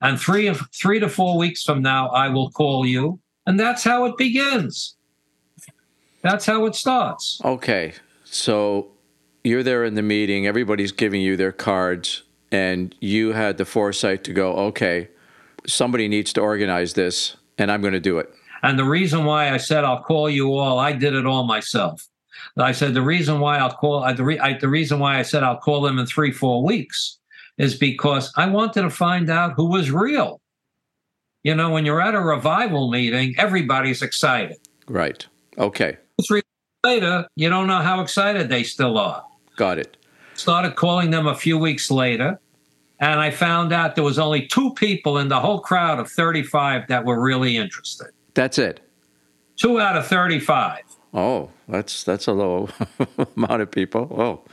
[0.00, 3.20] And three of three to four weeks from now, I will call you.
[3.46, 4.96] And that's how it begins.
[6.22, 7.40] That's how it starts.
[7.44, 7.94] Okay.
[8.24, 8.92] So
[9.44, 14.24] you're there in the meeting, everybody's giving you their cards, and you had the foresight
[14.24, 15.08] to go, okay,
[15.66, 18.32] somebody needs to organize this, and I'm going to do it.
[18.62, 22.06] And the reason why I said I'll call you all, I did it all myself.
[22.56, 25.22] I said the reason why I'll call I, the, re, I, the reason why I
[25.22, 27.18] said I'll call them in three four weeks
[27.58, 30.40] is because I wanted to find out who was real.
[31.42, 34.56] You know, when you're at a revival meeting, everybody's excited.
[34.88, 35.26] Right.
[35.58, 35.98] Okay.
[36.26, 36.42] Three
[36.84, 39.24] later, you don't know how excited they still are.
[39.56, 39.96] Got it.
[40.34, 42.40] Started calling them a few weeks later,
[42.98, 46.88] and I found out there was only two people in the whole crowd of 35
[46.88, 48.08] that were really interested.
[48.34, 48.80] That's it.
[49.56, 50.80] Two out of 35.
[51.14, 52.68] Oh, that's that's a low
[53.36, 54.08] amount of people.
[54.10, 54.50] Oh,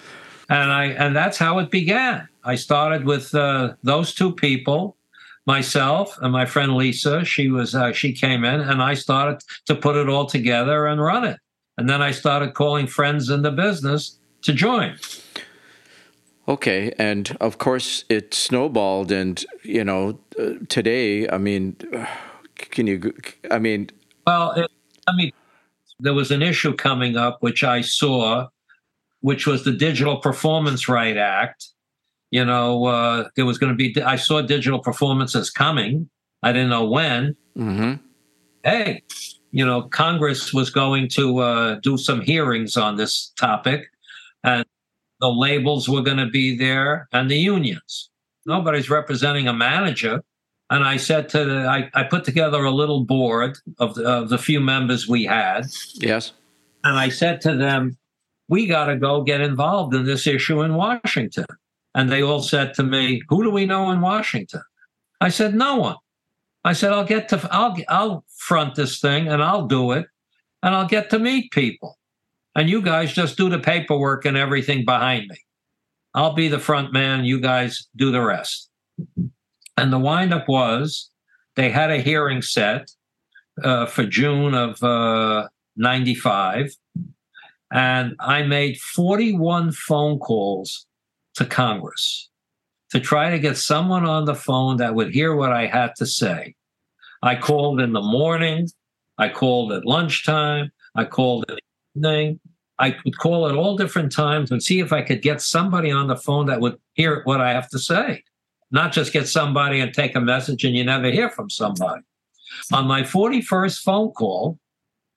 [0.47, 2.27] and I and that's how it began.
[2.43, 4.95] I started with uh, those two people,
[5.47, 7.25] myself and my friend Lisa.
[7.25, 11.01] She was uh, she came in, and I started to put it all together and
[11.01, 11.39] run it.
[11.77, 14.97] And then I started calling friends in the business to join.
[16.47, 16.93] okay.
[16.99, 21.75] And of course, it snowballed, and you know, uh, today, I mean,
[22.55, 23.13] can you?
[23.49, 23.89] I mean,
[24.27, 24.69] Well, it,
[25.07, 25.31] I mean,
[26.01, 28.47] there was an issue coming up which I saw,
[29.21, 31.67] which was the Digital Performance Right Act.
[32.31, 34.01] You know, uh, there was going to be.
[34.01, 36.09] I saw digital performances coming.
[36.43, 37.35] I didn't know when.
[37.55, 37.93] hmm
[38.63, 39.01] Hey,
[39.51, 43.87] you know, Congress was going to uh, do some hearings on this topic,
[44.43, 44.65] and
[45.19, 48.09] the labels were going to be there, and the unions.
[48.45, 50.23] Nobody's representing a manager.
[50.71, 54.29] And I said to the, I, I put together a little board of the, of
[54.29, 56.33] the few members we had, yes,
[56.83, 57.97] and I said to them,
[58.47, 61.45] we got to go get involved in this issue in Washington.
[61.93, 64.61] And they all said to me, who do we know in Washington?
[65.19, 65.95] I said, no one.
[66.63, 70.05] I said, I'll get to, I'll, I'll front this thing and I'll do it
[70.63, 71.97] and I'll get to meet people.
[72.55, 75.37] And you guys just do the paperwork and everything behind me.
[76.13, 77.23] I'll be the front man.
[77.23, 78.69] You guys do the rest.
[79.77, 81.09] And the windup was
[81.55, 82.91] they had a hearing set
[83.63, 86.71] uh, for June of uh, 95.
[87.73, 90.85] And I made 41 phone calls
[91.35, 92.29] to Congress
[92.91, 96.05] to try to get someone on the phone that would hear what I had to
[96.05, 96.55] say.
[97.23, 98.67] I called in the morning,
[99.17, 102.39] I called at lunchtime, I called in the evening.
[102.79, 106.07] I could call at all different times and see if I could get somebody on
[106.07, 108.23] the phone that would hear what I have to say,
[108.71, 112.01] not just get somebody and take a message and you never hear from somebody.
[112.73, 114.57] On my 41st phone call,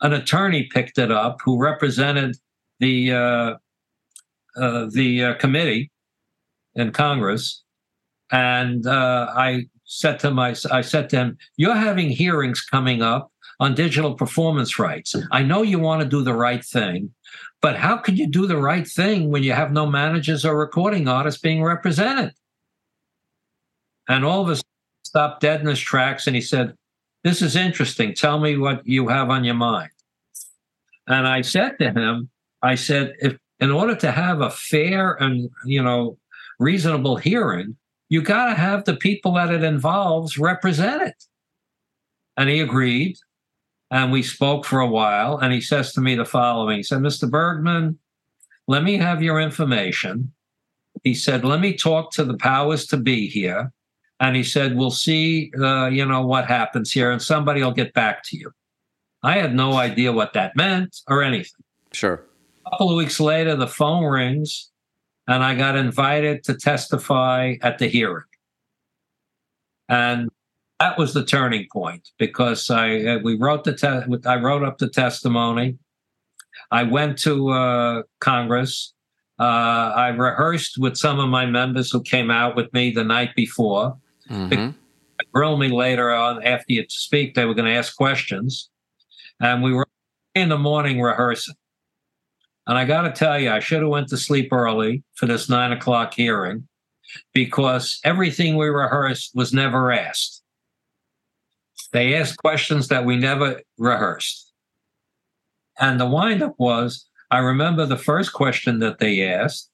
[0.01, 2.37] an attorney picked it up who represented
[2.81, 3.55] the uh,
[4.57, 5.91] uh, the uh, committee
[6.75, 7.63] in Congress,
[8.31, 13.33] and uh, I said to my I said to him, "You're having hearings coming up
[13.61, 15.15] on digital performance rights.
[15.31, 17.15] I know you want to do the right thing,
[17.63, 21.09] but how could you do the right thing when you have no managers or recording
[21.09, 22.33] artists being represented?"
[24.09, 24.63] And all of sudden,
[25.05, 26.77] stopped dead in his tracks, and he said,
[27.23, 28.15] "This is interesting.
[28.15, 29.91] Tell me what you have on your mind."
[31.07, 32.31] And I said to him,
[32.63, 36.19] I said, if in order to have a fair and you know
[36.59, 37.77] reasonable hearing,
[38.09, 41.15] you got to have the people that it involves represented.
[42.37, 43.17] And he agreed.
[43.91, 45.39] And we spoke for a while.
[45.39, 47.31] And he says to me the following He said, Mr.
[47.31, 47.99] Bergman,
[48.67, 50.33] let me have your information.
[51.03, 53.73] He said, let me talk to the powers to be here.
[54.21, 57.93] And he said, we'll see, uh, you know, what happens here, and somebody will get
[57.95, 58.53] back to you.
[59.23, 61.65] I had no idea what that meant or anything.
[61.93, 62.25] sure.
[62.67, 64.71] A couple of weeks later, the phone rings,
[65.27, 68.25] and I got invited to testify at the hearing.
[69.89, 70.31] And
[70.81, 74.79] that was the turning point because I uh, we wrote the te- I wrote up
[74.79, 75.79] the testimony.
[76.71, 78.93] I went to uh, Congress.
[79.39, 83.35] Uh, I rehearsed with some of my members who came out with me the night
[83.35, 83.97] before.
[84.29, 84.70] Hmm
[85.33, 87.35] Grill me later on after you speak.
[87.35, 88.70] They were going to ask questions,
[89.41, 89.87] and we were
[90.35, 91.55] in the morning rehearsing.
[92.66, 95.49] And I got to tell you, I should have went to sleep early for this
[95.49, 96.66] nine o'clock hearing
[97.33, 100.43] because everything we rehearsed was never asked.
[101.93, 104.53] They asked questions that we never rehearsed.
[105.79, 109.70] And the windup was I remember the first question that they asked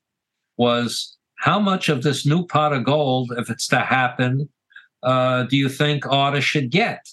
[0.57, 4.51] was, How much of this new pot of gold, if it's to happen,
[5.03, 7.09] uh, do you think artists should get?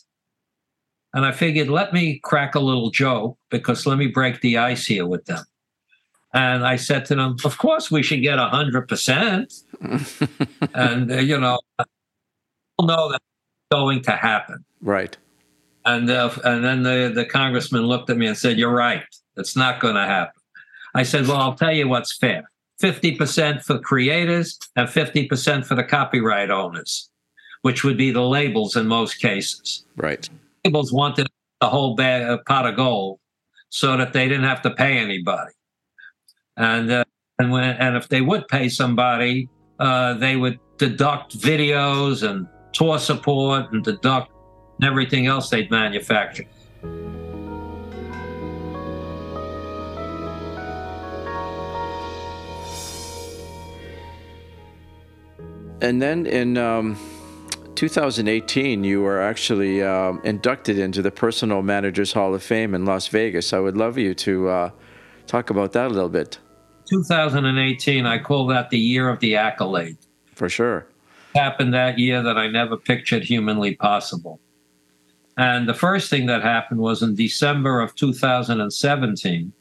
[1.14, 4.86] And I figured, let me crack a little joke because let me break the ice
[4.86, 5.46] here with them.
[6.34, 9.64] And I said to them, Of course, we should get 100%.
[10.74, 13.24] and, uh, you know, people know that's
[13.72, 14.66] going to happen.
[14.82, 15.16] Right.
[15.86, 19.06] And uh, and then the, the congressman looked at me and said, "You're right.
[19.38, 20.42] It's not going to happen.
[20.94, 22.52] I said, well, I'll tell you what's fair
[22.82, 27.10] 50% for creators and 50% for the copyright owners,
[27.62, 29.86] which would be the labels in most cases.
[29.96, 30.30] Right.
[30.64, 31.28] Labels wanted
[31.60, 33.20] the whole bag, uh, pot of gold
[33.70, 35.52] so that they didn't have to pay anybody.
[36.56, 37.04] And, uh,
[37.40, 39.50] and, when, and if they would pay somebody,
[39.80, 44.32] uh, they would deduct videos and tour support and deduct
[44.84, 46.48] everything else they'd manufactured.
[55.82, 56.98] And then in um,
[57.76, 63.08] 2018, you were actually um, inducted into the Personal Managers Hall of Fame in Las
[63.08, 63.54] Vegas.
[63.54, 64.72] I would love you to uh,
[65.28, 66.40] talk about that a little bit.
[66.90, 69.98] 2018, I call that the year of the accolade.
[70.34, 70.88] For sure.
[71.36, 74.40] happened that year that I never pictured humanly possible.
[75.38, 79.54] And the first thing that happened was in December of 2017,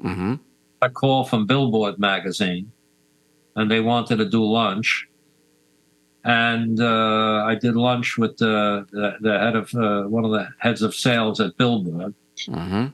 [0.00, 0.34] hmm
[0.82, 2.72] a call from Billboard magazine,
[3.54, 5.06] and they wanted to do lunch.
[6.24, 10.48] And uh, I did lunch with the, the, the head of uh, one of the
[10.58, 12.14] heads of sales at Billboard.
[12.46, 12.86] hmm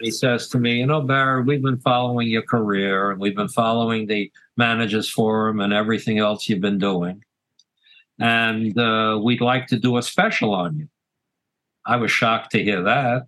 [0.00, 3.48] He says to me, You know, Barry, we've been following your career and we've been
[3.48, 7.22] following the managers forum and everything else you've been doing.
[8.20, 10.88] And uh, we'd like to do a special on you.
[11.86, 13.26] I was shocked to hear that.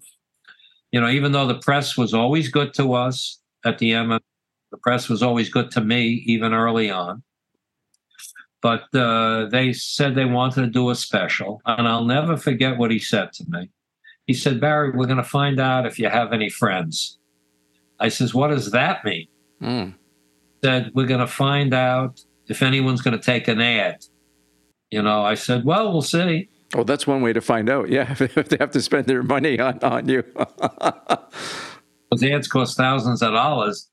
[0.93, 4.19] You know, even though the press was always good to us at the M,
[4.71, 7.23] the press was always good to me, even early on.
[8.67, 11.63] But uh, they said they wanted to do a special.
[11.67, 13.71] And I'll never forget what he said to me.
[14.27, 17.17] He said, Barry, we're going to find out if you have any friends.
[18.01, 19.29] I says, What does that mean?
[19.63, 19.95] Mm.
[20.65, 24.05] said, We're going to find out if anyone's going to take an ad.
[24.91, 26.49] You know, I said, Well, we'll see.
[26.75, 27.89] Well, that's one way to find out.
[27.89, 30.25] Yeah, if they have to spend their money on, on you.
[32.11, 33.89] Those ads cost thousands of dollars.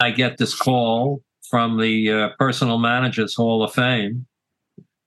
[0.00, 1.22] I get this call
[1.52, 4.24] from the uh, Personal Managers Hall of Fame.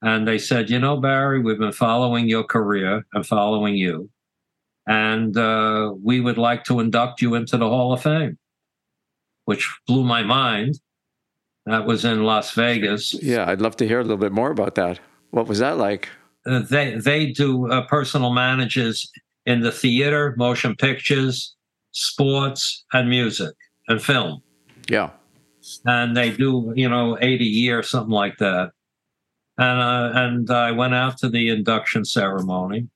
[0.04, 4.12] And they said, You know, Barry, we've been following your career and following you.
[4.86, 8.38] And uh, we would like to induct you into the Hall of Fame,
[9.46, 10.80] which blew my mind.
[11.66, 13.16] That was in Las Vegas.
[13.24, 15.00] yeah, I'd love to hear a little bit more about that.
[15.32, 16.10] What was that like?
[16.46, 19.12] uh, they they do uh, personal managers
[19.48, 21.56] in the theater, motion pictures,
[21.90, 23.56] sports, and music
[23.88, 24.44] and film,
[24.88, 25.10] Yeah.
[25.86, 28.72] And they do you know eighty year something like that.
[29.58, 32.90] And uh, and I went out to the induction ceremony,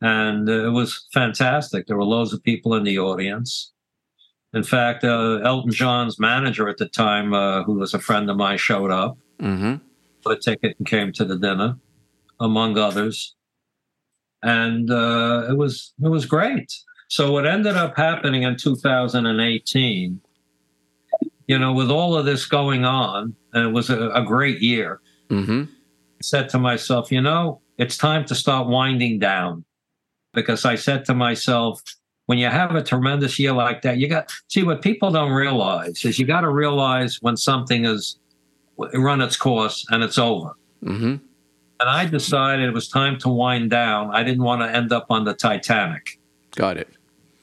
[0.00, 1.86] and it was fantastic.
[1.86, 3.72] There were loads of people in the audience.
[4.54, 8.36] In fact, uh, Elton John's manager at the time, uh, who was a friend of
[8.36, 9.76] mine, showed up hmm
[10.24, 11.76] bought a ticket and came to the dinner,
[12.40, 13.34] among others.
[14.42, 16.72] And uh, it was it was great.
[17.08, 20.20] So what ended up happening in 2018,
[21.48, 25.00] you know, with all of this going on, and it was a, a great year.
[25.30, 25.64] hmm
[26.20, 29.64] I said to myself, you know, it's time to start winding down,
[30.34, 31.80] because I said to myself,
[32.26, 36.04] when you have a tremendous year like that, you got see what people don't realize
[36.04, 38.18] is you got to realize when something is
[38.94, 40.50] run its course and it's over.
[40.82, 41.16] hmm
[41.80, 44.10] And I decided it was time to wind down.
[44.18, 46.04] I didn't want to end up on the Titanic,
[46.56, 46.88] Got it.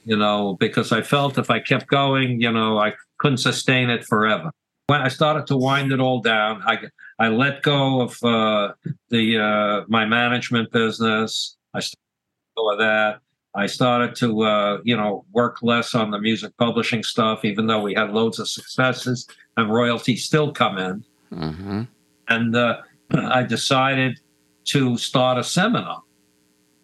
[0.04, 2.92] you know, because I felt if I kept going, you know, I
[3.26, 4.52] couldn't sustain it forever.
[4.86, 6.78] When I started to wind it all down, I
[7.18, 8.74] I let go of uh,
[9.08, 11.56] the uh, my management business.
[11.74, 13.18] I started of that.
[13.56, 17.80] I started to uh, you know work less on the music publishing stuff, even though
[17.80, 21.82] we had loads of successes and royalties still come in hmm
[22.28, 24.20] and uh, I decided
[24.66, 26.02] to start a seminar.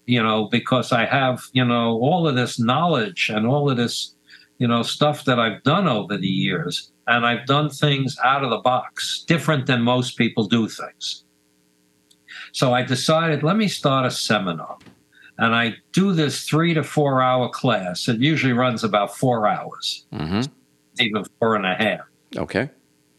[0.07, 4.17] You know, because I have you know all of this knowledge and all of this
[4.63, 8.51] you know stuff that I've done over the years, and I've done things out of
[8.51, 11.25] the box, different than most people do things.
[12.53, 14.77] So I decided, let me start a seminar.
[15.39, 18.09] And I do this three to four hour class.
[18.09, 20.43] It usually runs about four hours, hmm
[21.01, 22.07] even four and a half
[22.37, 22.69] Okay.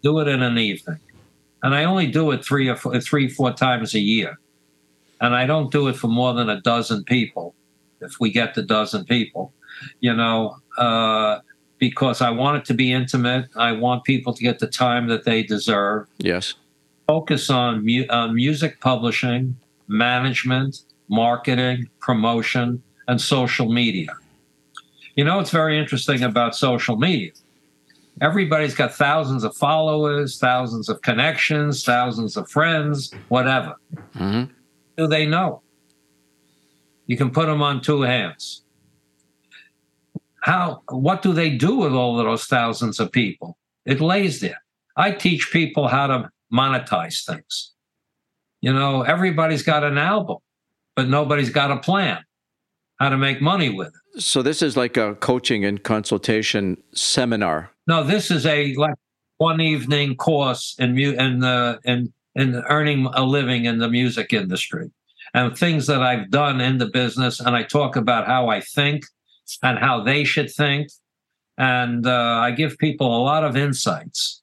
[0.04, 1.00] do it in an evening.
[1.64, 4.40] And I only do it three or four, three, four times a year.
[5.20, 7.56] And I don't do it for more than a dozen people,
[8.00, 9.52] if we get the dozen people,
[10.00, 11.40] you know, uh,
[11.80, 13.50] because I want it to be intimate.
[13.56, 16.08] I want people to get the time that they deserve.
[16.18, 16.54] Yes.
[17.08, 19.56] Focus on mu- uh, music publishing,
[19.88, 20.78] management,
[21.10, 24.16] marketing, promotion, and social media.
[25.16, 27.32] You know, it's very interesting about social media
[28.22, 33.76] everybody's got thousands of followers, thousands of connections, thousands of friends, whatever.
[34.14, 34.44] hmm
[34.98, 35.62] Do they know?
[37.08, 38.63] You can put them on two hands.
[40.44, 43.58] How what do they do with all of those thousands of people?
[43.86, 44.62] It lays there.
[44.98, 47.72] I teach people how to monetize things.
[48.60, 50.38] You know, everybody's got an album,
[50.98, 52.20] but nobody's got a plan
[53.00, 54.22] how to make money with it.
[54.22, 57.72] So this is like a coaching and consultation seminar.
[57.88, 58.96] No, this is a like
[59.38, 64.34] one evening course in mu- in the in in earning a living in the music
[64.34, 64.92] industry
[65.34, 69.06] and things that I've done in the business, and I talk about how I think
[69.62, 70.90] and how they should think,
[71.58, 74.42] and uh, I give people a lot of insights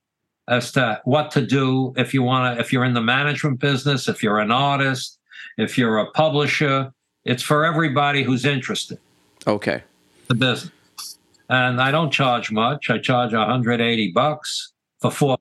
[0.49, 4.09] as to what to do if you want to if you're in the management business,
[4.09, 5.19] if you're an artist,
[5.59, 6.93] if you're a publisher.
[7.25, 8.99] It's for everybody who's interested
[9.47, 9.83] Okay.
[10.29, 10.73] the business.
[11.51, 12.89] And I don't charge much.
[12.89, 15.37] I charge 180 bucks for four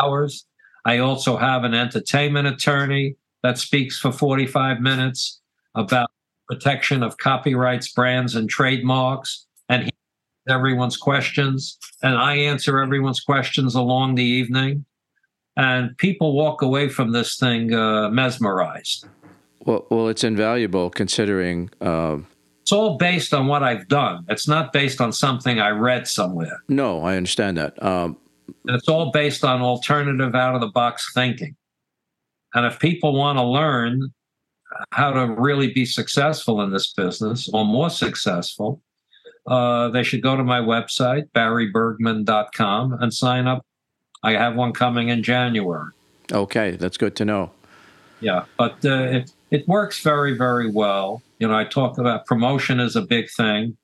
[0.00, 0.44] hours.
[0.84, 5.40] I also have an entertainment attorney that speaks for 45 minutes
[5.76, 6.10] about
[6.50, 9.46] protection of copyrights, brands, and trademarks.
[9.68, 9.90] And he
[10.48, 14.84] everyone's questions, and I answer everyone's questions along the evening.
[15.56, 19.06] And people walk away from this thing uh, mesmerized.
[19.64, 21.70] Well, well, it's invaluable considering.
[21.80, 22.26] Um,
[22.62, 24.24] It's all based on what I've done.
[24.28, 26.62] It's not based on something I read somewhere.
[26.68, 27.80] no, I understand that.
[27.82, 28.16] Um,
[28.66, 31.54] And it's all based on alternative out of the box thinking.
[32.54, 34.12] And if people want to learn
[34.92, 38.80] how to really be successful in this business or more successful,
[39.46, 43.64] uh, they should go to my website, barrybergman.com, and sign up.
[44.22, 45.90] I have one coming in January.
[46.32, 47.50] okay, that's good to know.
[48.20, 51.22] Yeah, but uh, it it works very very well.
[51.38, 53.78] You know, I talk about promotion is a big thing,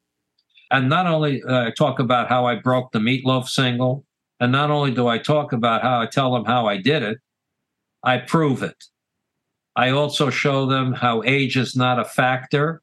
[0.71, 4.05] and not only uh, I talk about how I broke the meatloaf single,
[4.39, 7.19] and not only do I talk about how I tell them how I did it,
[8.05, 8.85] I prove it.
[9.77, 12.83] I also show them how age is not a factor.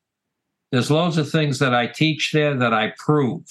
[0.71, 3.43] There's loads of things that I teach there that I prove.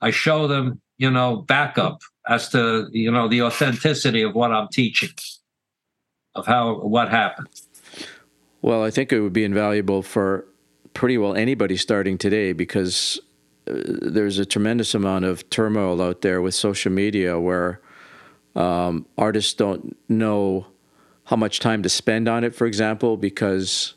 [0.00, 4.68] I show them, you know, backup as to you know the authenticity of what I'm
[4.68, 5.10] teaching,
[6.34, 7.48] of how what happened.
[8.60, 10.46] Well, I think it would be invaluable for
[10.94, 13.18] pretty well anybody starting today because
[13.66, 17.80] uh, there's a tremendous amount of turmoil out there with social media where
[18.54, 20.66] um, artists don't know
[21.32, 23.94] how much time to spend on it, for example, because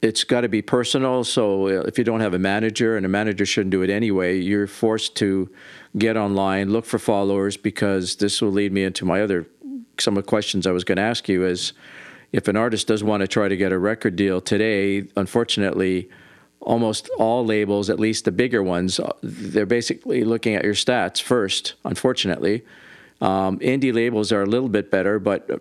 [0.00, 1.22] it's got to be personal.
[1.24, 4.38] So uh, if you don't have a manager, and a manager shouldn't do it anyway,
[4.38, 5.50] you're forced to
[5.98, 9.46] get online, look for followers, because this will lead me into my other
[9.98, 11.74] some of the questions I was going to ask you is
[12.32, 16.08] if an artist does want to try to get a record deal today, unfortunately,
[16.60, 21.20] almost all labels, at least the bigger ones, uh, they're basically looking at your stats
[21.20, 22.64] first, unfortunately.
[23.24, 25.56] Um, indie labels are a little bit better, but uh,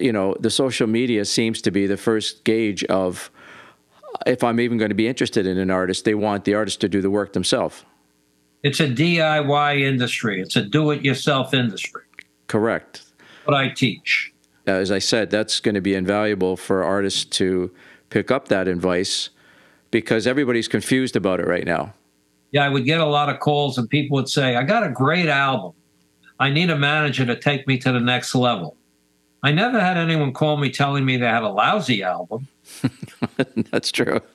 [0.00, 3.32] you know the social media seems to be the first gauge of
[4.24, 6.04] if I'm even going to be interested in an artist.
[6.04, 7.84] They want the artist to do the work themselves.
[8.62, 10.40] It's a DIY industry.
[10.40, 12.02] It's a do-it-yourself industry.
[12.46, 13.02] Correct.
[13.46, 14.32] What I teach.
[14.66, 17.72] As I said, that's going to be invaluable for artists to
[18.10, 19.30] pick up that advice
[19.90, 21.94] because everybody's confused about it right now.
[22.52, 24.90] Yeah, I would get a lot of calls, and people would say, "I got a
[24.90, 25.72] great album.
[26.38, 28.76] I need a manager to take me to the next level."
[29.40, 32.48] I never had anyone call me telling me they had a lousy album.
[33.70, 34.20] that's true.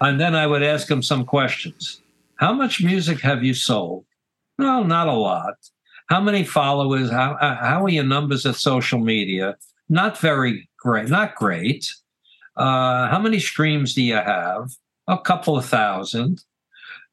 [0.00, 2.00] And then I would ask them some questions.
[2.36, 4.04] How much music have you sold?
[4.58, 5.54] No, not a lot.
[6.08, 7.10] How many followers?
[7.10, 9.56] How, uh, how are your numbers at social media?
[9.88, 11.08] Not very great.
[11.08, 11.90] Not great.
[12.56, 14.70] Uh, how many streams do you have?
[15.08, 16.44] A couple of thousand.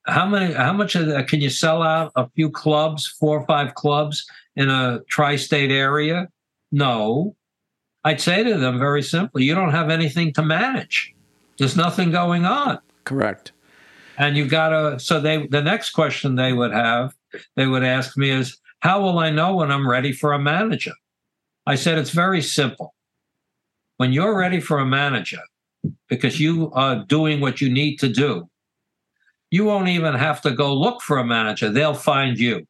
[0.05, 0.53] How many?
[0.53, 2.11] How much of that, can you sell out?
[2.15, 4.25] A few clubs, four or five clubs
[4.55, 6.27] in a tri-state area?
[6.71, 7.35] No.
[8.03, 11.13] I'd say to them very simply, you don't have anything to manage.
[11.57, 13.51] There's nothing going on Correct.
[14.17, 17.13] and you've gotta so they the next question they would have
[17.55, 20.93] they would ask me is how will i know when i'm ready for a manager
[21.67, 22.95] i said it's very simple
[23.97, 25.39] when you're ready for a manager
[26.09, 28.49] because you are doing what you need to do
[29.53, 31.69] you won't even have to go look for a manager.
[31.69, 32.65] They'll find you.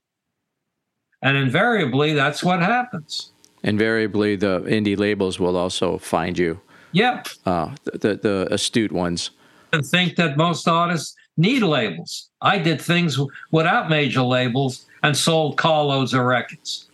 [1.22, 3.32] And invariably that's what happens.
[3.64, 6.60] Invariably, the indie labels will also find you,
[6.92, 9.32] yeah uh, the, the, the astute ones.
[9.72, 12.30] and think that most artists need labels.
[12.42, 13.18] I did things
[13.52, 16.90] without major labels and sold carloads of records.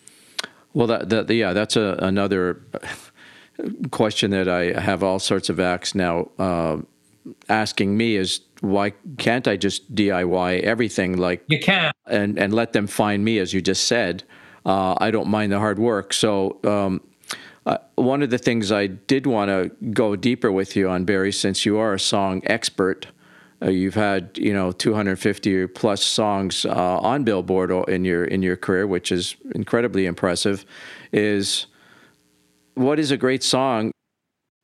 [0.74, 2.62] Well, that, that yeah, that's a, another
[3.90, 6.78] question that I have all sorts of acts now uh,
[7.50, 12.74] asking me is why can't I just DIY everything like you can and and let
[12.74, 14.24] them find me as you just said.
[14.66, 16.14] Uh, I don't mind the hard work.
[16.14, 17.02] So um,
[17.66, 21.32] uh, one of the things I did want to go deeper with you on Barry,
[21.32, 23.08] since you are a song expert,
[23.62, 28.56] Uh, you've had you know 250 plus songs uh, on Billboard in your in your
[28.56, 30.66] career, which is incredibly impressive.
[31.12, 31.68] Is
[32.76, 33.92] what is a great song?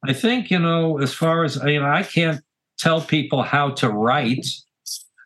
[0.07, 2.41] I think you know, as far as you know, I can't
[2.77, 4.45] tell people how to write.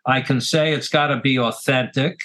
[0.06, 2.20] I can say it's got to be authentic.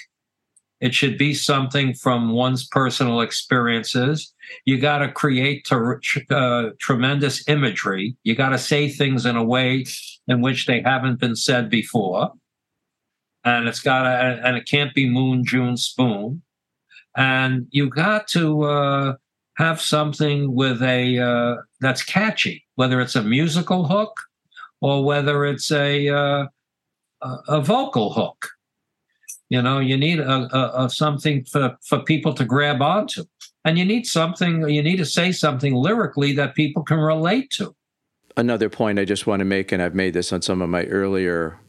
[0.81, 4.33] It should be something from one's personal experiences.
[4.65, 8.15] You got to create ter- uh, tremendous imagery.
[8.23, 9.85] You got to say things in a way
[10.27, 12.31] in which they haven't been said before.
[13.43, 14.09] And it's got to,
[14.45, 16.41] and it can't be moon, June, spoon.
[17.15, 19.15] And you got to uh,
[19.55, 24.13] have something with a uh, that's catchy, whether it's a musical hook
[24.81, 26.45] or whether it's a uh,
[27.47, 28.49] a vocal hook.
[29.49, 33.23] You know, you need a, a, a, something for, for people to grab onto.
[33.63, 37.75] And you need something, you need to say something lyrically that people can relate to.
[38.37, 40.83] Another point I just want to make, and I've made this on some of my
[40.85, 41.59] earlier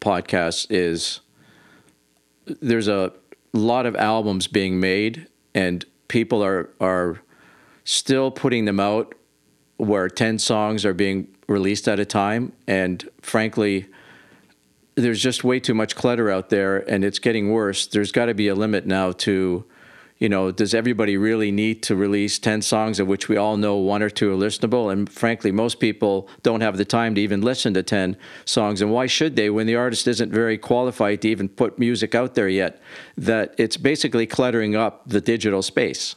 [0.00, 1.20] podcasts, is
[2.46, 3.12] there's a
[3.52, 7.20] lot of albums being made, and people are are
[7.84, 9.14] still putting them out
[9.76, 12.52] where 10 songs are being released at a time.
[12.66, 13.86] And frankly,
[14.94, 17.86] there's just way too much clutter out there and it's getting worse.
[17.86, 19.64] There's got to be a limit now to,
[20.18, 23.76] you know, does everybody really need to release 10 songs of which we all know
[23.76, 24.92] one or two are listenable?
[24.92, 28.80] And frankly, most people don't have the time to even listen to 10 songs.
[28.80, 32.34] And why should they when the artist isn't very qualified to even put music out
[32.34, 32.80] there yet?
[33.16, 36.14] That it's basically cluttering up the digital space.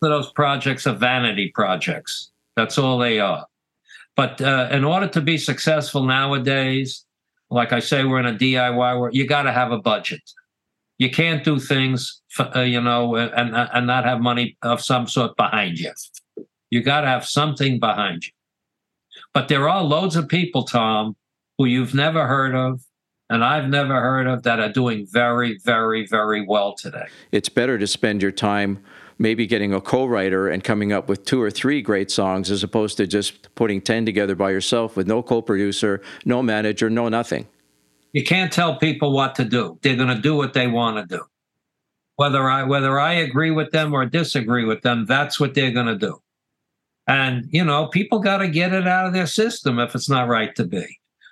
[0.00, 2.30] Those projects are vanity projects.
[2.56, 3.46] That's all they are.
[4.16, 7.04] But uh, in order to be successful nowadays,
[7.50, 9.14] like I say, we're in a DIY world.
[9.14, 10.22] You got to have a budget.
[10.98, 15.08] You can't do things, for, uh, you know, and and not have money of some
[15.08, 15.92] sort behind you.
[16.70, 18.32] You got to have something behind you.
[19.32, 21.16] But there are loads of people, Tom,
[21.58, 22.82] who you've never heard of,
[23.28, 27.06] and I've never heard of that are doing very, very, very well today.
[27.32, 28.84] It's better to spend your time
[29.18, 32.96] maybe getting a co-writer and coming up with two or three great songs as opposed
[32.96, 37.46] to just putting 10 together by yourself with no co-producer no manager no nothing.
[38.12, 39.78] You can't tell people what to do.
[39.82, 41.24] They're going to do what they want to do.
[42.16, 45.86] Whether i whether i agree with them or disagree with them that's what they're going
[45.86, 46.20] to do.
[47.06, 50.28] And you know people got to get it out of their system if it's not
[50.28, 50.86] right to be.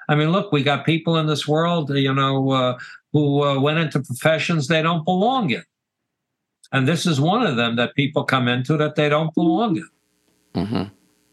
[0.08, 2.78] I mean look we got people in this world you know uh,
[3.12, 5.62] who uh, went into professions they don't belong in
[6.72, 9.88] and this is one of them that people come into that they don't belong in.
[10.54, 10.82] Mm-hmm.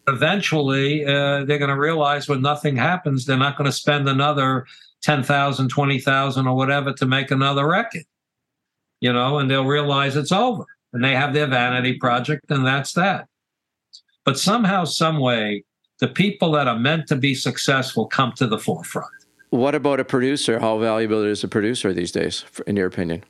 [0.07, 4.65] Eventually, uh, they're going to realize when nothing happens, they're not going to spend another
[5.01, 8.03] 10,000, 20,000 or whatever to make another record,
[8.99, 12.93] you know, and they'll realize it's over and they have their vanity project and that's
[12.93, 13.27] that.
[14.25, 15.63] But somehow, some way,
[15.99, 19.11] the people that are meant to be successful come to the forefront.
[19.51, 20.59] What about a producer?
[20.59, 23.23] How valuable is a producer these days, in your opinion?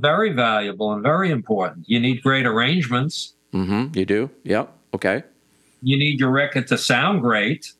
[0.00, 1.88] Very valuable and very important.
[1.88, 3.34] You need great arrangements.
[3.52, 3.96] Mm-hmm.
[3.98, 4.30] You do?
[4.44, 4.72] Yep.
[4.94, 5.22] Okay.
[5.82, 7.72] You need your record to sound great.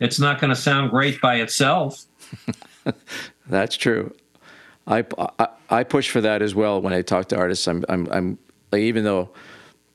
[0.00, 2.04] It's not going to sound great by itself.
[3.48, 4.14] That's true.
[4.86, 5.04] I,
[5.38, 7.66] I, I push for that as well when I talk to artists.
[7.66, 8.38] I'm I'm, I'm
[8.70, 9.30] like, even though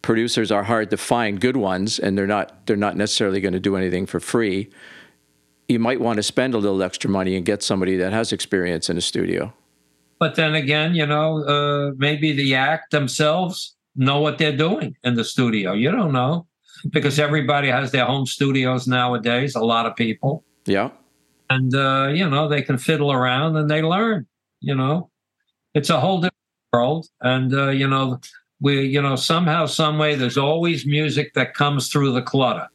[0.02, 3.60] producers are hard to find good ones and they're not they're not necessarily going to
[3.60, 4.70] do anything for free.
[5.68, 8.90] You might want to spend a little extra money and get somebody that has experience
[8.90, 9.54] in a studio.
[10.20, 15.16] But then again, you know, uh, maybe the act themselves know what they're doing in
[15.16, 15.74] the studio.
[15.74, 16.46] You don't know
[16.92, 20.44] because everybody has their home studios nowadays, a lot of people.
[20.66, 20.92] Yeah.
[21.50, 24.28] And, uh, you know, they can fiddle around and they learn,
[24.60, 25.10] you know.
[25.74, 26.36] It's a whole different
[26.74, 27.08] world.
[27.22, 28.20] And, uh, you know,
[28.60, 32.68] we, you know, somehow, some way, there's always music that comes through the clutter.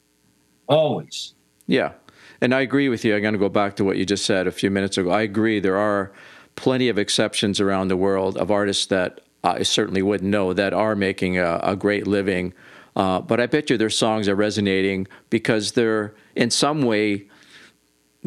[0.67, 1.35] Always.
[1.67, 1.93] Yeah.
[2.41, 3.15] And I agree with you.
[3.15, 5.11] I'm going to go back to what you just said a few minutes ago.
[5.11, 5.61] I agree.
[5.61, 6.13] There are
[6.57, 10.97] plenty of exceptions around the world of artists that I certainly wouldn't know that are
[10.97, 12.55] making a, a great living.
[12.97, 17.27] Uh, but I bet you their songs are resonating because they're in some way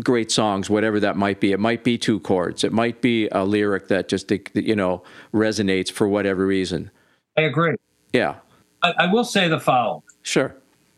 [0.04, 1.52] great songs, whatever that might be.
[1.52, 2.64] It might be two chords.
[2.64, 6.92] It might be a lyric that just you know resonates for whatever reason.
[7.38, 7.76] I agree.
[8.14, 8.36] Yeah.
[8.84, 10.04] I, I will say the following.
[10.22, 10.56] Sure.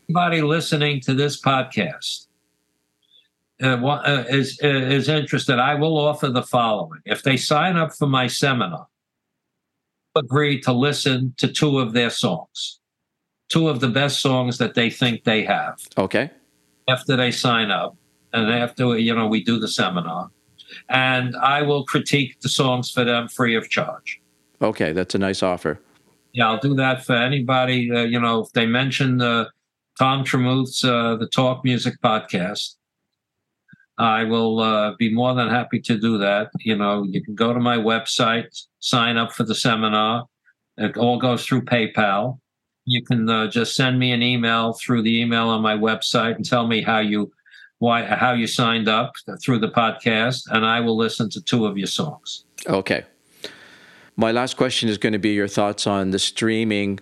[0.09, 2.27] Anybody listening to this podcast
[3.61, 7.93] uh, uh, is uh, is interested, I will offer the following: if they sign up
[7.93, 8.87] for my seminar,
[10.15, 12.79] agree to listen to two of their songs,
[13.49, 15.79] two of the best songs that they think they have.
[15.97, 16.31] Okay.
[16.87, 17.97] After they sign up,
[18.33, 20.31] and after you know we do the seminar,
[20.87, 24.21] and I will critique the songs for them free of charge.
[24.61, 25.79] Okay, that's a nice offer.
[26.33, 27.91] Yeah, I'll do that for anybody.
[27.91, 29.49] Uh, you know, if they mention the
[29.97, 32.75] Tom Tremuth's uh, the Talk Music podcast,
[33.99, 36.49] I will uh, be more than happy to do that.
[36.61, 38.47] You know, you can go to my website,
[38.79, 40.25] sign up for the seminar.
[40.77, 42.39] It all goes through PayPal.
[42.85, 46.45] You can uh, just send me an email through the email on my website and
[46.45, 47.31] tell me how you
[47.79, 49.11] why how you signed up
[49.43, 52.45] through the podcast, and I will listen to two of your songs.
[52.67, 53.03] Okay.
[54.15, 56.99] My last question is going to be your thoughts on the streaming,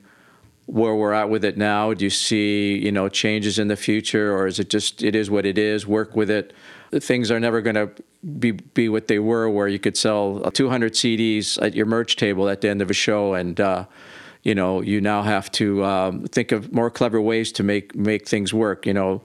[0.65, 1.93] where we're at with it now.
[1.93, 5.29] Do you see, you know, changes in the future, or is it just it is
[5.29, 5.87] what it is?
[5.87, 6.53] Work with it.
[6.91, 7.89] Things are never going to
[8.39, 12.49] be be what they were, where you could sell 200 CDs at your merch table
[12.49, 13.85] at the end of a show, and uh,
[14.43, 18.27] you know, you now have to um, think of more clever ways to make make
[18.27, 18.85] things work.
[18.85, 19.21] You know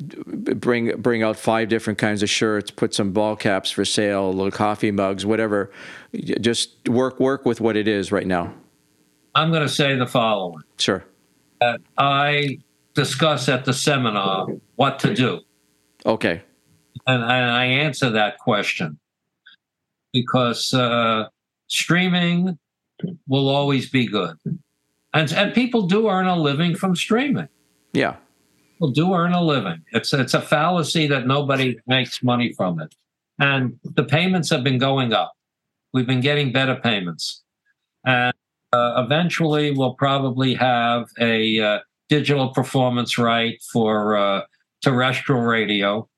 [0.00, 4.50] bring bring out five different kinds of shirts, put some ball caps for sale, little
[4.50, 5.70] coffee mugs, whatever.
[6.14, 8.52] Just work work with what it is right now.
[9.34, 10.62] I'm going to say the following.
[10.78, 11.04] Sure.
[11.98, 12.58] I
[12.94, 15.40] discuss at the seminar what to do,
[16.04, 16.42] Okay.
[17.06, 18.98] And, I answer that question
[20.12, 21.28] because uh,
[21.66, 22.58] streaming
[23.28, 24.36] will always be good,
[25.12, 27.48] and and people do earn a living from streaming.
[27.92, 28.16] Yeah.
[28.72, 29.82] People do earn a living.
[29.92, 32.94] It's it's a fallacy that nobody makes money from it,
[33.38, 35.32] and the payments have been going up.
[35.92, 37.42] We've been getting better payments,
[38.04, 38.34] and
[38.72, 41.78] uh, eventually we'll probably have a uh,
[42.08, 44.42] digital performance right for uh,
[44.82, 46.08] terrestrial radio,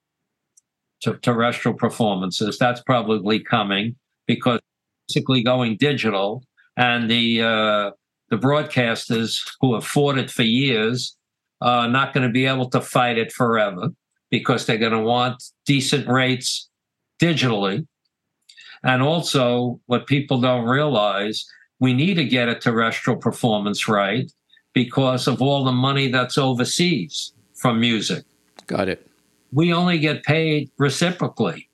[1.02, 2.58] to terrestrial performances.
[2.58, 3.96] That's probably coming
[4.26, 4.60] because
[5.08, 6.44] basically going digital,
[6.76, 7.90] and the uh,
[8.30, 11.16] the broadcasters who have fought it for years
[11.60, 13.88] are not going to be able to fight it forever
[14.30, 16.68] because they're going to want decent rates
[17.20, 17.86] digitally.
[18.82, 21.46] And also, what people don't realize,
[21.80, 24.30] we need to get a terrestrial performance right
[24.74, 28.24] because of all the money that's overseas from music.
[28.66, 29.08] Got it.
[29.52, 31.68] We only get paid reciprocally.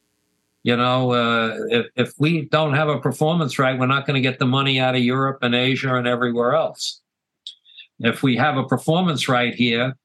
[0.63, 4.21] You know, uh, if, if we don't have a performance right, we're not going to
[4.21, 7.01] get the money out of Europe and Asia and everywhere else.
[7.99, 9.97] If we have a performance right here,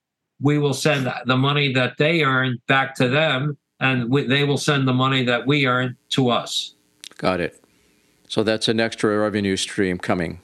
[0.42, 4.58] we will send the money that they earn back to them, and we, they will
[4.58, 6.76] send the money that we earn to us.
[7.18, 7.64] Got it.
[8.28, 10.42] So that's an extra revenue stream coming.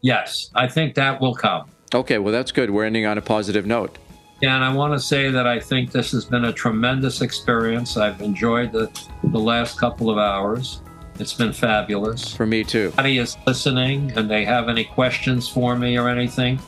[0.00, 1.70] Yes, I think that will come.
[1.94, 2.70] Okay, well that's good.
[2.70, 3.96] We're ending on a positive note.
[4.42, 7.96] And I want to say that I think this has been a tremendous experience.
[7.96, 8.90] I've enjoyed the,
[9.22, 10.80] the last couple of hours.
[11.20, 12.34] It's been fabulous.
[12.34, 12.92] For me too.
[12.98, 16.58] Anybody is listening and they have any questions for me or anything,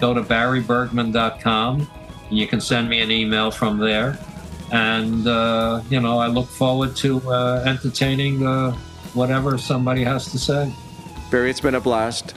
[0.00, 1.88] go to barrybergman.com
[2.28, 4.18] and you can send me an email from there.
[4.72, 8.72] And, uh, you know, I look forward to uh, entertaining uh,
[9.14, 10.74] whatever somebody has to say.
[11.30, 12.34] Barry, it's been a blast.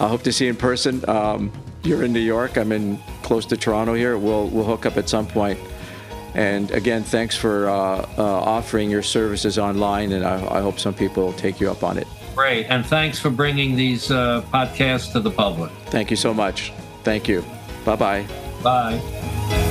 [0.00, 1.08] I hope to see you in person.
[1.08, 1.50] Um,
[1.82, 2.56] you're in New York.
[2.56, 4.18] I'm in close to Toronto here.
[4.18, 5.58] We'll we'll hook up at some point.
[6.34, 10.94] And again, thanks for uh, uh, offering your services online, and I, I hope some
[10.94, 12.06] people will take you up on it.
[12.36, 12.66] Great.
[12.66, 15.72] And thanks for bringing these uh, podcasts to the public.
[15.86, 16.72] Thank you so much.
[17.02, 17.44] Thank you.
[17.84, 18.26] Bye bye.
[18.62, 19.64] Bye.